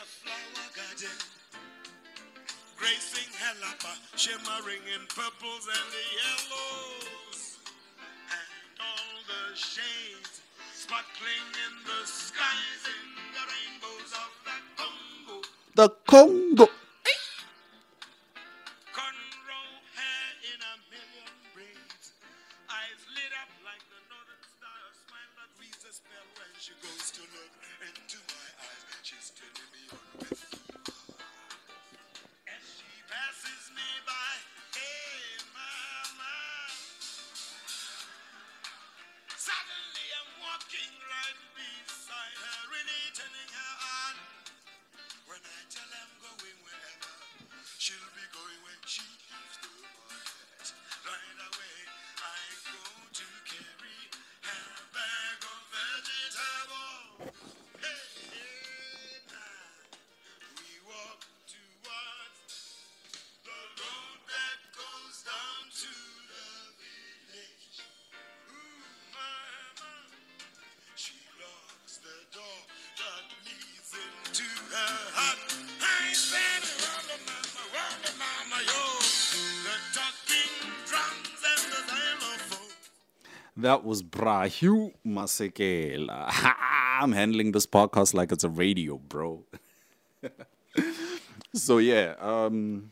[0.00, 1.10] Dead.
[2.76, 7.58] Gracing Helapa, shimmering in purples and the yellows.
[8.32, 10.40] And all the shades
[10.74, 15.48] sparkling in the skies in the rainbows of the Congo.
[15.74, 16.79] The Congo.
[83.60, 86.30] That was Bra Hugh Masekela.
[86.98, 89.44] I'm handling this podcast like it's a radio, bro.
[91.54, 92.90] so yeah, um,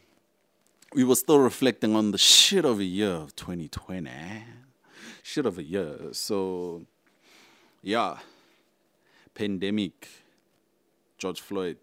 [0.92, 4.10] we were still reflecting on the shit of a year of 2020.
[5.22, 6.12] Shit of a year.
[6.12, 6.82] So
[7.80, 8.18] yeah,
[9.34, 10.06] pandemic,
[11.16, 11.78] George Floyd,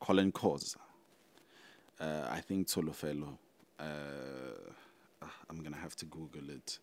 [0.00, 0.78] Colin Khoza.
[2.00, 3.38] Uh, I think Tolofelo.
[3.78, 3.84] Uh,
[5.48, 6.80] I'm gonna have to Google it.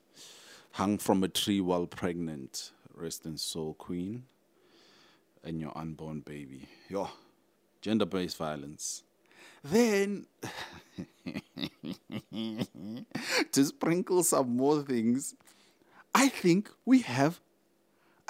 [0.78, 2.72] Hung from a tree while pregnant.
[2.94, 4.26] Rest in soul, Queen.
[5.44, 6.68] And your unborn baby.
[6.88, 7.10] Yo,
[7.82, 9.02] gender based violence.
[9.64, 10.28] Then,
[13.52, 15.34] to sprinkle some more things,
[16.14, 17.40] I think we have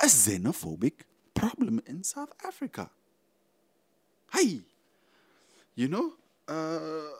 [0.01, 1.01] a xenophobic
[1.33, 2.91] problem in South Africa.
[4.31, 4.61] Hey,
[5.75, 6.13] you know,
[6.47, 7.11] uh,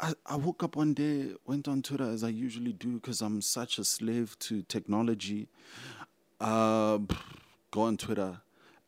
[0.00, 3.42] I, I woke up one day, went on Twitter as I usually do because I'm
[3.42, 5.48] such a slave to technology.
[6.40, 6.98] Uh,
[7.70, 8.40] go on Twitter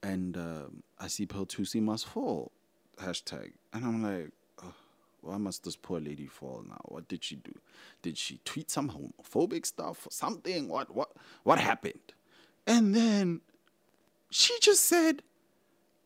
[0.02, 2.52] and um I see Pearl Thusi must fall
[3.00, 3.52] hashtag.
[3.72, 4.30] And I'm like,
[4.62, 4.72] oh,
[5.20, 6.80] why must this poor lady fall now?
[6.84, 7.52] What did she do?
[8.02, 10.68] Did she tweet some homophobic stuff or something?
[10.68, 11.10] What, what,
[11.42, 12.14] what happened?
[12.66, 13.40] And then
[14.30, 15.22] she just said,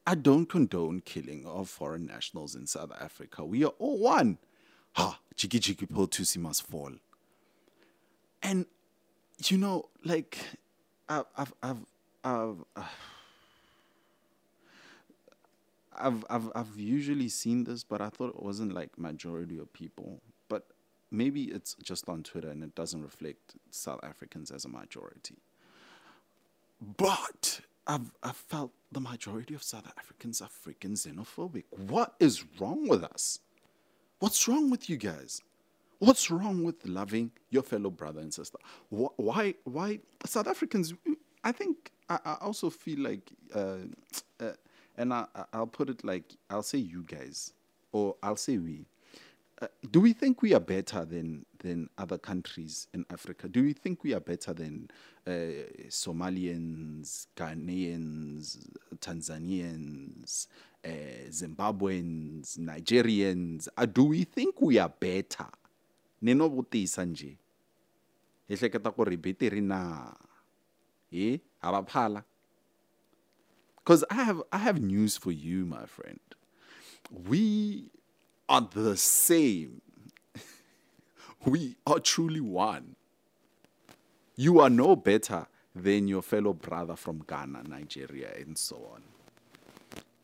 [0.07, 3.45] I don't condone killing of foreign nationals in South Africa.
[3.45, 4.39] We are all one.
[4.97, 6.93] Ha, Jiki Jiki Tusi must fall.
[8.43, 8.65] And
[9.45, 10.39] you know, like
[11.09, 11.85] I've I've I've
[12.25, 12.65] I've,
[15.99, 20.23] I've I've I've usually seen this, but I thought it wasn't like majority of people.
[20.49, 20.67] But
[21.11, 25.37] maybe it's just on Twitter and it doesn't reflect South Africans as a majority.
[26.97, 31.65] But I've, I've felt the majority of South Africans are freaking xenophobic.
[31.71, 33.41] What is wrong with us?
[34.19, 35.43] What's wrong with you guys?
[35.99, 38.59] What's wrong with loving your fellow brother and sister?
[38.91, 40.95] Wh- Why, why, South Africans,
[41.45, 43.77] I think, I, I also feel like, uh,
[44.41, 44.53] uh,
[44.97, 47.53] and I- I'll put it like, I'll say you guys,
[47.93, 48.87] or I'll say we.
[49.63, 53.49] Uh, do we think we are better than than other countries in Africa?
[53.49, 54.91] Do we think we are better than
[55.27, 55.31] uh,
[55.89, 58.59] Somalians, Ghanaians,
[59.01, 60.47] Tanzanians,
[60.87, 63.69] uh, Zimbabweans, Nigerians?
[63.77, 65.49] Uh, do we think we are better?
[66.23, 67.37] Ni no vutisa nje.
[68.49, 70.13] Hi hleketa ku ri betere na?
[71.13, 71.39] Eh?
[71.63, 72.25] Ha va phala?
[73.77, 76.21] Because I have I have news for you, my friend.
[77.11, 77.91] We
[78.49, 79.81] are the same.
[81.45, 82.97] we are truly one.
[84.37, 89.16] You are no better than your fellow brother from Ghana, Nigeria, and so on.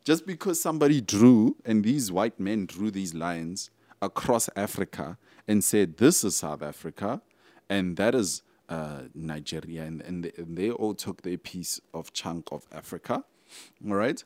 [0.04, 5.98] Just because somebody drew, and these white men drew these lines across Africa and said,
[5.98, 7.22] This is South Africa,
[7.70, 12.12] and that is uh, Nigeria, and, and, they, and they all took their piece of
[12.12, 13.24] chunk of Africa.
[13.86, 14.22] All right?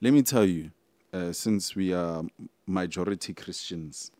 [0.00, 0.70] Let me tell you,
[1.12, 2.22] uh, since we are
[2.66, 4.10] majority Christians,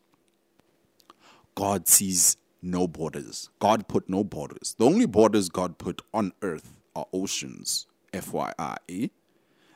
[1.55, 3.49] God sees no borders.
[3.59, 4.75] God put no borders.
[4.79, 7.87] The only borders God put on earth are oceans.
[8.13, 9.11] FYI.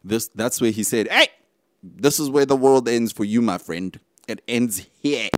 [0.05, 1.29] This that's where he said, Hey,
[1.83, 3.99] this is where the world ends for you, my friend.
[4.29, 5.29] It ends here.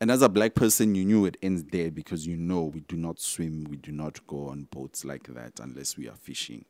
[0.00, 2.96] And as a black person, you knew it ends there because you know we do
[2.96, 6.64] not swim, we do not go on boats like that unless we are fishing.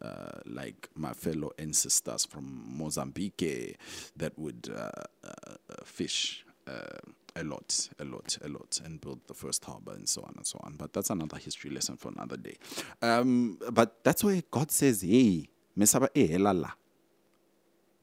[0.00, 3.76] Uh, like my fellow ancestors from Mozambique
[4.16, 4.90] that would uh,
[5.24, 5.54] uh,
[5.84, 6.98] fish uh,
[7.36, 10.46] a lot, a lot, a lot, and build the first harbor and so on and
[10.46, 10.74] so on.
[10.76, 12.56] But that's another history lesson for another day.
[13.02, 15.48] Um, but that's where God says, hey,
[15.78, 16.74] mesaba e helala.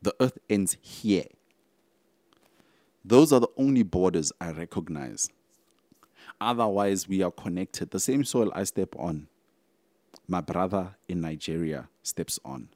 [0.01, 1.25] The earth ends here.
[3.03, 5.29] Those are the only borders I recognize.
[6.39, 7.91] Otherwise, we are connected.
[7.91, 9.27] The same soil I step on,
[10.27, 12.69] my brother in Nigeria steps on.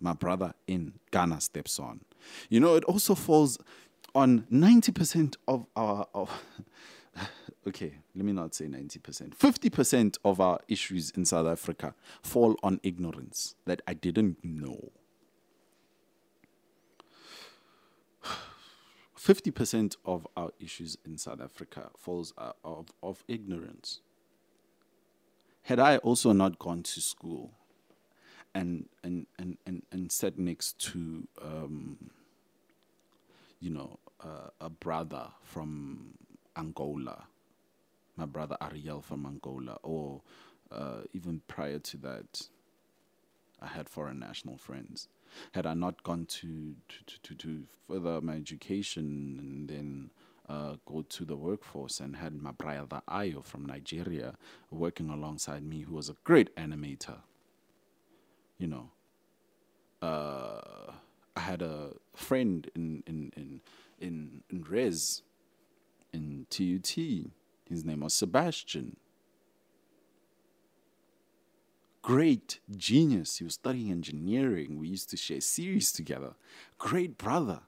[0.00, 2.00] My brother in Ghana steps on.
[2.48, 3.58] You know, it also falls
[4.14, 6.06] on 90% of our.
[6.14, 6.30] Of,
[7.66, 9.36] okay, let me not say 90%.
[9.36, 14.92] 50% of our issues in South Africa fall on ignorance that I didn't know.
[19.18, 24.00] 50% of our issues in South Africa falls out of, of ignorance.
[25.62, 27.52] Had I also not gone to school
[28.54, 32.10] and, and, and, and, and sat next to, um,
[33.60, 36.14] you know, uh, a brother from
[36.60, 37.24] Angola,
[38.16, 40.20] my brother Ariel from Angola, or
[40.70, 42.48] uh, even prior to that,
[43.60, 45.08] I had foreign national friends.
[45.52, 50.10] Had I not gone to to, to, to further my education and then
[50.48, 54.34] uh, go to the workforce and had my brother Ayo from Nigeria
[54.70, 57.18] working alongside me, who was a great animator.
[58.58, 58.90] You know,
[60.02, 60.92] uh,
[61.36, 63.60] I had a friend in in in
[64.00, 65.22] in, in Res
[66.12, 66.96] in TUT.
[67.68, 68.96] His name was Sebastian
[72.02, 73.38] great genius.
[73.38, 74.78] He was studying engineering.
[74.78, 76.34] We used to share series together.
[76.78, 77.60] Great brother.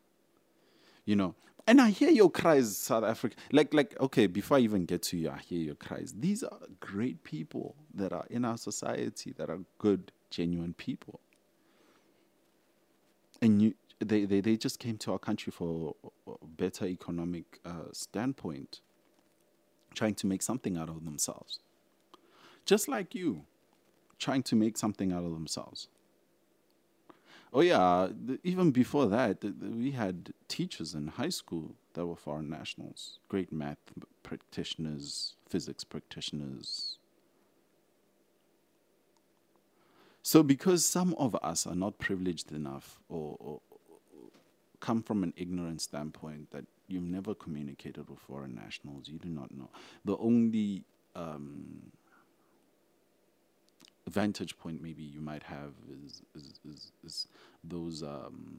[1.05, 1.35] You know,
[1.67, 3.37] and I hear your cries, South Africa.
[3.51, 6.15] Like, like, okay, before I even get to you, I hear your cries.
[6.19, 11.21] These are great people that are in our society that are good, genuine people.
[13.41, 13.75] And you,
[14.05, 15.97] they, they, they just came to our country for
[16.27, 18.81] a better economic uh, standpoint,
[19.95, 21.61] trying to make something out of themselves.
[22.65, 23.45] Just like you
[24.19, 25.89] trying to make something out of themselves.
[27.53, 28.09] Oh yeah,
[28.45, 33.19] even before that, th- th- we had teachers in high school that were foreign nationals,
[33.29, 33.79] great math
[34.23, 36.99] practitioners, physics practitioners.
[40.23, 43.61] So, because some of us are not privileged enough or, or
[44.83, 49.51] come from an ignorant standpoint that you've never communicated with foreign nationals, you do not
[49.57, 49.71] know.
[50.05, 51.93] The only um,
[54.09, 55.73] vantage point maybe you might have
[56.05, 57.29] is, is, is, is
[57.63, 58.59] those um,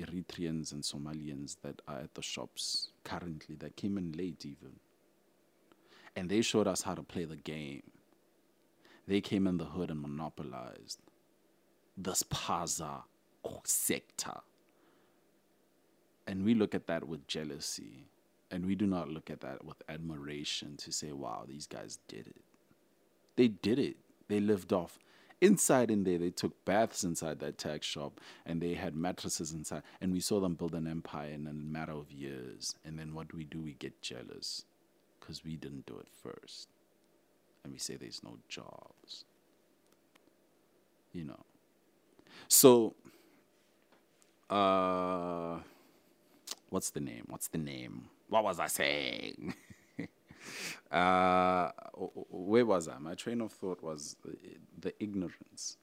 [0.00, 4.72] Eritreans and Somalians that are at the shops currently that came in late even.
[6.16, 7.82] And they showed us how to play the game.
[9.06, 10.98] They came in the hood and monopolized
[11.96, 13.04] this plaza
[13.42, 14.40] or sector.
[16.28, 18.04] And we look at that with jealousy.
[18.50, 22.28] And we do not look at that with admiration to say, wow, these guys did
[22.28, 22.42] it.
[23.34, 23.96] They did it
[24.28, 24.98] they lived off.
[25.40, 29.82] Inside in there, they took baths inside that tax shop and they had mattresses inside.
[30.00, 32.74] And we saw them build an empire in a matter of years.
[32.84, 33.60] And then what do we do?
[33.60, 34.64] We get jealous
[35.18, 36.68] because we didn't do it first.
[37.62, 39.24] And we say there's no jobs.
[41.12, 41.44] You know.
[42.48, 42.94] So,
[44.50, 45.60] uh,
[46.70, 47.24] what's the name?
[47.28, 48.08] What's the name?
[48.28, 49.54] What was I saying?
[50.90, 51.70] Uh,
[52.30, 52.98] where was I?
[52.98, 54.16] My train of thought was
[54.80, 55.76] the, ignorance.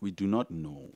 [0.00, 0.90] We do not know.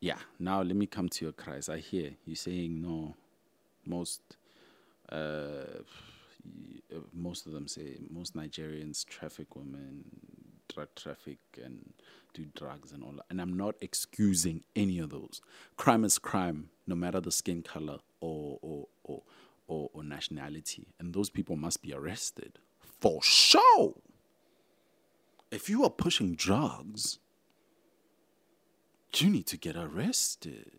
[0.00, 1.68] Yeah, now let me come to your cries.
[1.68, 3.14] I hear you saying no.
[3.86, 4.20] Most,
[5.10, 5.82] uh,
[7.14, 10.04] most of them say most Nigerians traffic women,
[10.72, 11.92] drug traffic, and
[12.34, 13.26] do drugs and all that.
[13.30, 15.40] And I'm not excusing any of those.
[15.76, 19.22] Crime is crime, no matter the skin color or or or
[19.66, 22.58] or, or nationality, and those people must be arrested
[23.00, 23.94] for sure.
[25.50, 27.18] If you are pushing drugs,
[29.16, 30.72] you need to get arrested.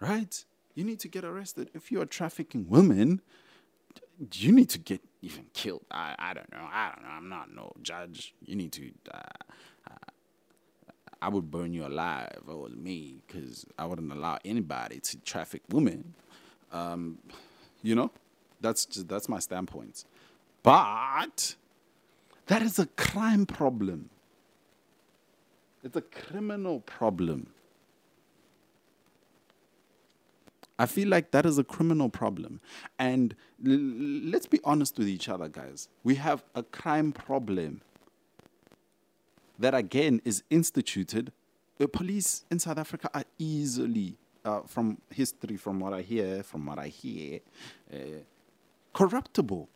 [0.00, 0.44] Right?
[0.74, 1.70] You need to get arrested.
[1.74, 3.20] If you are trafficking women,
[4.32, 5.82] you need to get even killed.
[5.90, 6.66] I, I don't know.
[6.72, 7.10] I don't know.
[7.10, 8.34] I'm not no judge.
[8.44, 8.90] You need to.
[9.12, 9.18] Uh,
[11.22, 15.18] I would burn you alive if it was me because I wouldn't allow anybody to
[15.18, 16.14] traffic women.
[16.72, 17.18] Um,
[17.82, 18.10] you know,
[18.60, 20.04] that's just, that's my standpoint.
[20.62, 21.56] But
[22.46, 24.08] that is a crime problem.
[25.84, 27.48] It's a criminal problem.
[30.80, 32.58] I feel like that is a criminal problem.
[32.98, 33.76] And l-
[34.32, 35.88] let's be honest with each other, guys.
[36.02, 37.82] We have a crime problem
[39.58, 41.32] that, again, is instituted.
[41.76, 46.64] The police in South Africa are easily, uh, from history, from what I hear, from
[46.64, 47.40] what I hear,
[47.92, 48.22] uh,
[48.94, 49.68] corruptible.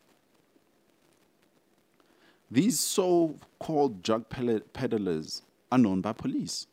[2.51, 6.67] These so called drug peddlers are known by police.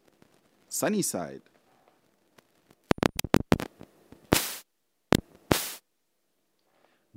[0.69, 1.41] Sunnyside.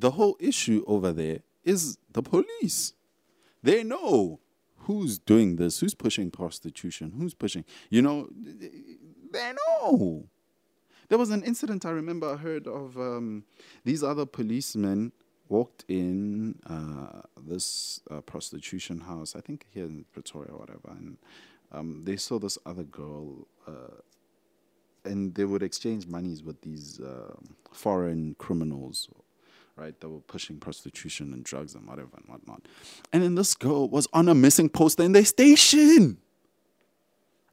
[0.04, 2.92] The whole issue over there is the police.
[3.62, 4.38] They know
[4.80, 10.28] who's doing this, who's pushing prostitution, who's pushing, you know, they know.
[11.08, 13.44] There was an incident I remember I heard of um,
[13.82, 15.12] these other policemen
[15.48, 21.16] walked in uh, this uh, prostitution house, I think here in Pretoria or whatever, and
[21.72, 24.02] um, they saw this other girl, uh,
[25.06, 27.36] and they would exchange monies with these uh,
[27.72, 29.08] foreign criminals,
[29.76, 29.98] right?
[30.00, 32.66] That were pushing prostitution and drugs and whatever and whatnot.
[33.12, 36.18] And then this girl was on a missing poster in their station,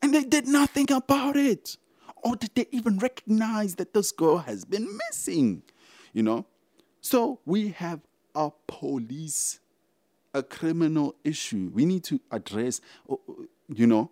[0.01, 1.77] and they did nothing about it.
[2.23, 5.63] Or did they even recognize that this girl has been missing?
[6.13, 6.45] You know?
[7.01, 8.01] So we have
[8.35, 9.59] a police,
[10.33, 11.71] a criminal issue.
[11.73, 13.33] We need to address, uh, uh,
[13.67, 14.11] you know,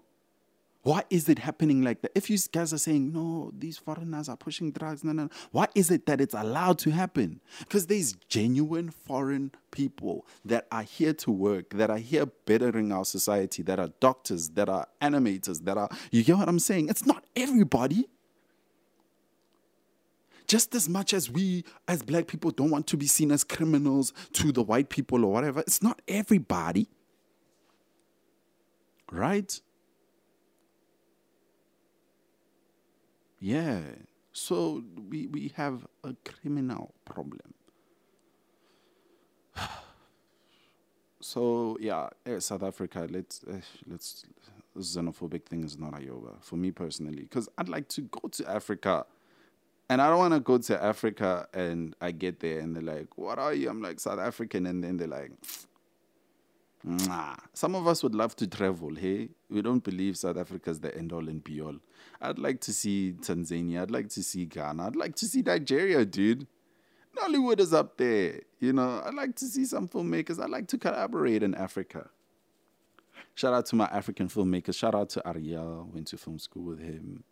[0.81, 2.11] why is it happening like that?
[2.15, 5.29] If you guys are saying, no, these foreigners are pushing drugs, no, no, no.
[5.51, 7.41] why is it that it's allowed to happen?
[7.59, 13.03] Because there's genuine foreign people that are here to work, that are here bettering our
[13.03, 16.87] society, that are doctors, that are animators, that are, you get what I'm saying?
[16.87, 18.07] It's not everybody
[20.47, 24.13] just as much as we as black people don't want to be seen as criminals
[24.33, 26.87] to the white people or whatever, it's not everybody.
[29.11, 29.61] Right?
[33.39, 33.81] Yeah.
[34.33, 37.53] So we, we have a criminal problem.
[41.21, 43.05] So yeah, eh, South Africa.
[43.09, 44.25] Let's eh, let's.
[44.77, 48.49] Xenophobic thing is not a yoga for me personally, because I'd like to go to
[48.49, 49.05] Africa
[49.89, 53.17] and I don't want to go to Africa and I get there and they're like,
[53.17, 55.31] "What are you?" I'm like South African, and then they're like.
[57.53, 58.95] Some of us would love to travel.
[58.95, 61.75] Hey, we don't believe South Africa is the end all and be all.
[62.21, 63.81] I'd like to see Tanzania.
[63.81, 64.87] I'd like to see Ghana.
[64.87, 66.47] I'd like to see Nigeria, dude.
[67.17, 68.41] Nollywood is up there.
[68.59, 70.41] You know, I'd like to see some filmmakers.
[70.41, 72.09] I'd like to collaborate in Africa.
[73.35, 74.75] Shout out to my African filmmakers.
[74.75, 75.89] Shout out to Ariel.
[75.93, 77.23] Went to film school with him.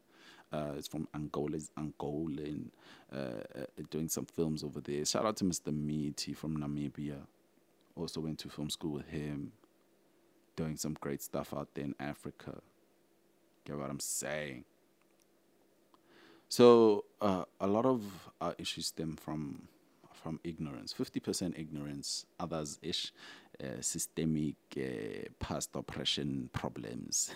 [0.52, 1.52] Uh, it's from Angola.
[1.54, 2.70] He's Angolan,
[3.14, 5.04] uh, uh, doing some films over there.
[5.04, 5.74] Shout out to Mr.
[5.74, 7.18] Meaty from Namibia.
[7.98, 9.52] Also went to film school with him,
[10.56, 12.62] doing some great stuff out there in Africa.
[13.66, 14.66] Get what I'm saying?
[16.50, 18.04] So uh, a lot of
[18.40, 19.68] our issues stem from
[20.14, 20.94] from ignorance.
[20.94, 22.26] Fifty percent ignorance.
[22.40, 23.12] Others ish
[23.62, 27.32] uh, systemic uh, past oppression problems.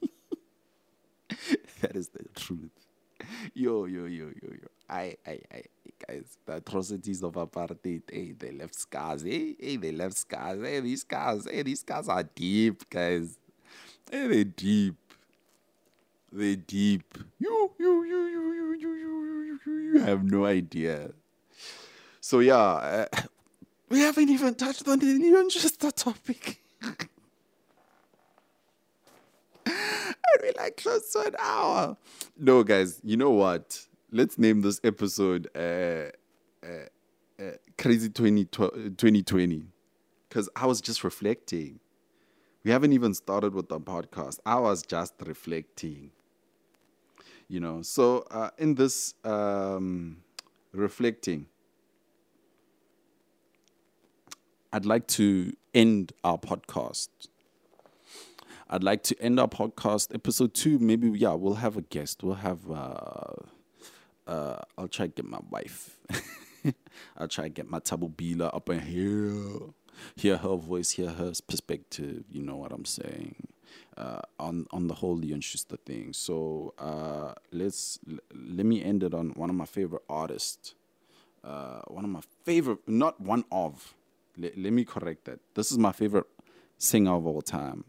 [1.80, 2.89] that is the truth.
[3.54, 4.68] Yo, yo, yo, yo, yo.
[4.88, 5.62] I, I, I,
[6.06, 10.80] guys, the atrocities of apartheid, hey, they left scars, hey, hey, they left scars, hey,
[10.80, 13.38] these scars, hey, these scars are deep, guys.
[14.10, 14.96] Hey, they're deep.
[16.32, 17.18] They're deep.
[17.38, 21.10] You, you, you, you, you, you, you, you, you, have no idea.
[22.20, 23.06] So, yeah, uh,
[23.88, 26.60] we haven't even touched on even just the topic.
[30.40, 31.96] We're like close to an hour.
[32.38, 33.86] No, guys, you know what?
[34.10, 36.10] Let's name this episode uh,
[36.66, 36.86] uh,
[37.38, 39.66] uh, Crazy 20, 2020.
[40.28, 41.80] Because I was just reflecting.
[42.64, 44.38] We haven't even started with the podcast.
[44.44, 46.10] I was just reflecting.
[47.48, 50.18] You know, so uh, in this um,
[50.72, 51.46] reflecting,
[54.72, 57.08] I'd like to end our podcast.
[58.72, 60.78] I'd like to end our podcast episode two.
[60.78, 62.22] Maybe yeah, we'll have a guest.
[62.22, 62.70] We'll have.
[62.70, 63.34] Uh,
[64.28, 65.98] uh, I'll try to get my wife.
[67.18, 69.72] I'll try to get my Tabu Bila up in here,
[70.14, 72.22] hear her voice, hear her perspective.
[72.30, 73.48] You know what I'm saying
[73.96, 76.12] uh, on on the whole Leon Schuster thing.
[76.12, 80.74] So uh, let's l- let me end it on one of my favorite artists.
[81.42, 83.94] Uh, one of my favorite, not one of.
[84.36, 85.40] Le- let me correct that.
[85.54, 86.26] This is my favorite
[86.78, 87.84] singer of all time.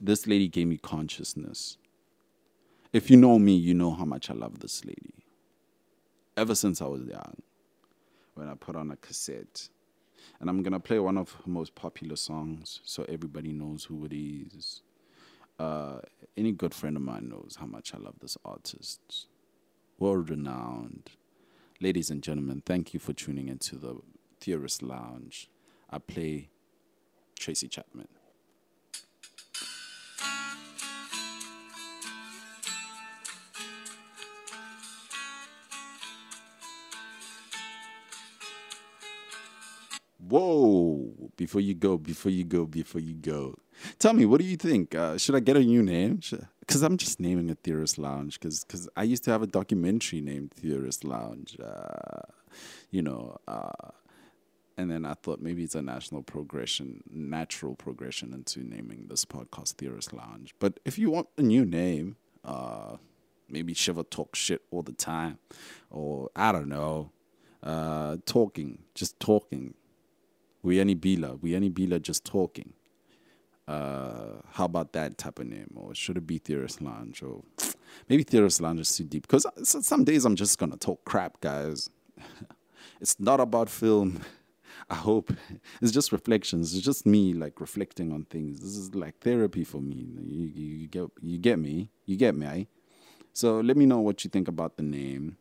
[0.00, 1.76] This lady gave me consciousness.
[2.92, 5.14] If you know me, you know how much I love this lady.
[6.36, 7.36] Ever since I was young,
[8.34, 9.68] when I put on a cassette.
[10.40, 14.04] And I'm going to play one of her most popular songs so everybody knows who
[14.06, 14.82] it is.
[15.58, 16.00] Uh,
[16.36, 19.26] any good friend of mine knows how much I love this artist.
[19.98, 21.10] world renowned.
[21.80, 23.96] Ladies and gentlemen, thank you for tuning into the
[24.40, 25.48] Theorist Lounge.
[25.90, 26.48] I play
[27.38, 28.08] Tracy Chapman.
[40.30, 41.30] Whoa!
[41.36, 43.56] Before you go, before you go, before you go,
[43.98, 44.94] tell me, what do you think?
[44.94, 46.20] Uh, should I get a new name?
[46.60, 48.38] Because I'm just naming a Theorist Lounge.
[48.38, 51.56] Because I used to have a documentary named Theorist Lounge.
[51.60, 52.22] Uh,
[52.92, 53.90] you know, uh,
[54.76, 59.74] and then I thought maybe it's a national progression, natural progression into naming this podcast
[59.74, 60.54] Theorist Lounge.
[60.60, 62.98] But if you want a new name, uh,
[63.48, 65.38] maybe Shiva talk shit all the time,
[65.90, 67.10] or I don't know,
[67.62, 69.74] uh, talking, just talking.
[70.62, 72.72] We any Bila, we any Bila just talking.
[73.66, 77.42] Uh, how about that type of name, or should it be Theorist Lounge, or
[78.08, 79.22] maybe Theorist Lounge is too deep?
[79.22, 81.88] Because some days I'm just gonna talk crap, guys.
[83.00, 84.20] it's not about film.
[84.90, 85.32] I hope
[85.82, 86.74] it's just reflections.
[86.74, 88.60] It's just me like reflecting on things.
[88.60, 90.08] This is like therapy for me.
[90.18, 91.90] You, you, you get you get me.
[92.06, 92.46] You get me.
[92.46, 92.64] Eh?
[93.32, 95.36] So let me know what you think about the name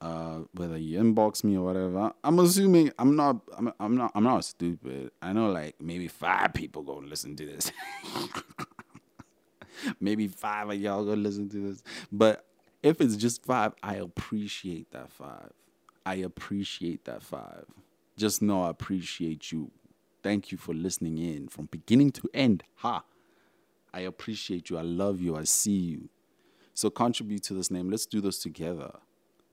[0.00, 2.12] uh, whether you inbox me or whatever.
[2.22, 3.40] I'm assuming I'm not.
[3.56, 4.12] I'm, I'm not.
[4.14, 5.10] I'm not stupid.
[5.22, 7.72] I know like maybe five people go and listen to this.
[10.00, 11.82] maybe five of y'all go listen to this.
[12.12, 12.44] But
[12.82, 15.50] if it's just five, I appreciate that five.
[16.04, 17.64] I appreciate that five.
[18.16, 19.70] Just know I appreciate you.
[20.22, 22.62] Thank you for listening in from beginning to end.
[22.76, 23.02] Ha.
[23.92, 24.78] I appreciate you.
[24.78, 25.36] I love you.
[25.36, 26.08] I see you.
[26.74, 27.90] So contribute to this name.
[27.90, 28.92] Let's do this together.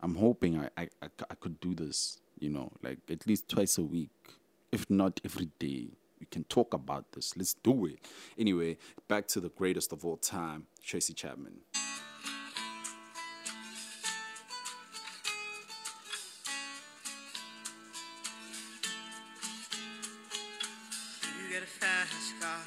[0.03, 3.77] I'm hoping I, I, I, I could do this, you know, like at least twice
[3.77, 4.09] a week,
[4.69, 5.91] if not every day.
[6.19, 7.37] We can talk about this.
[7.37, 7.99] Let's do it.
[8.37, 8.77] Anyway,
[9.07, 11.53] back to the greatest of all time, Tracy Chapman.
[21.49, 22.59] You a fast car.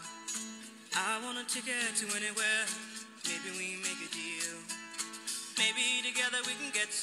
[0.96, 2.45] I want a ticket to anywhere.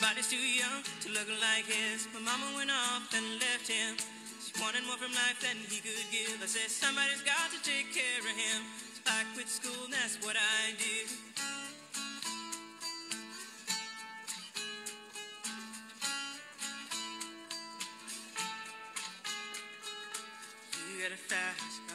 [0.00, 2.06] Body's too young to look like his.
[2.14, 3.96] My mama went off and left him.
[4.38, 6.38] She wanted more from life than he could give.
[6.40, 8.62] I said, somebody's got to take care of him.
[8.94, 11.10] So I quit school and that's what I did.
[20.94, 21.87] You got a fast.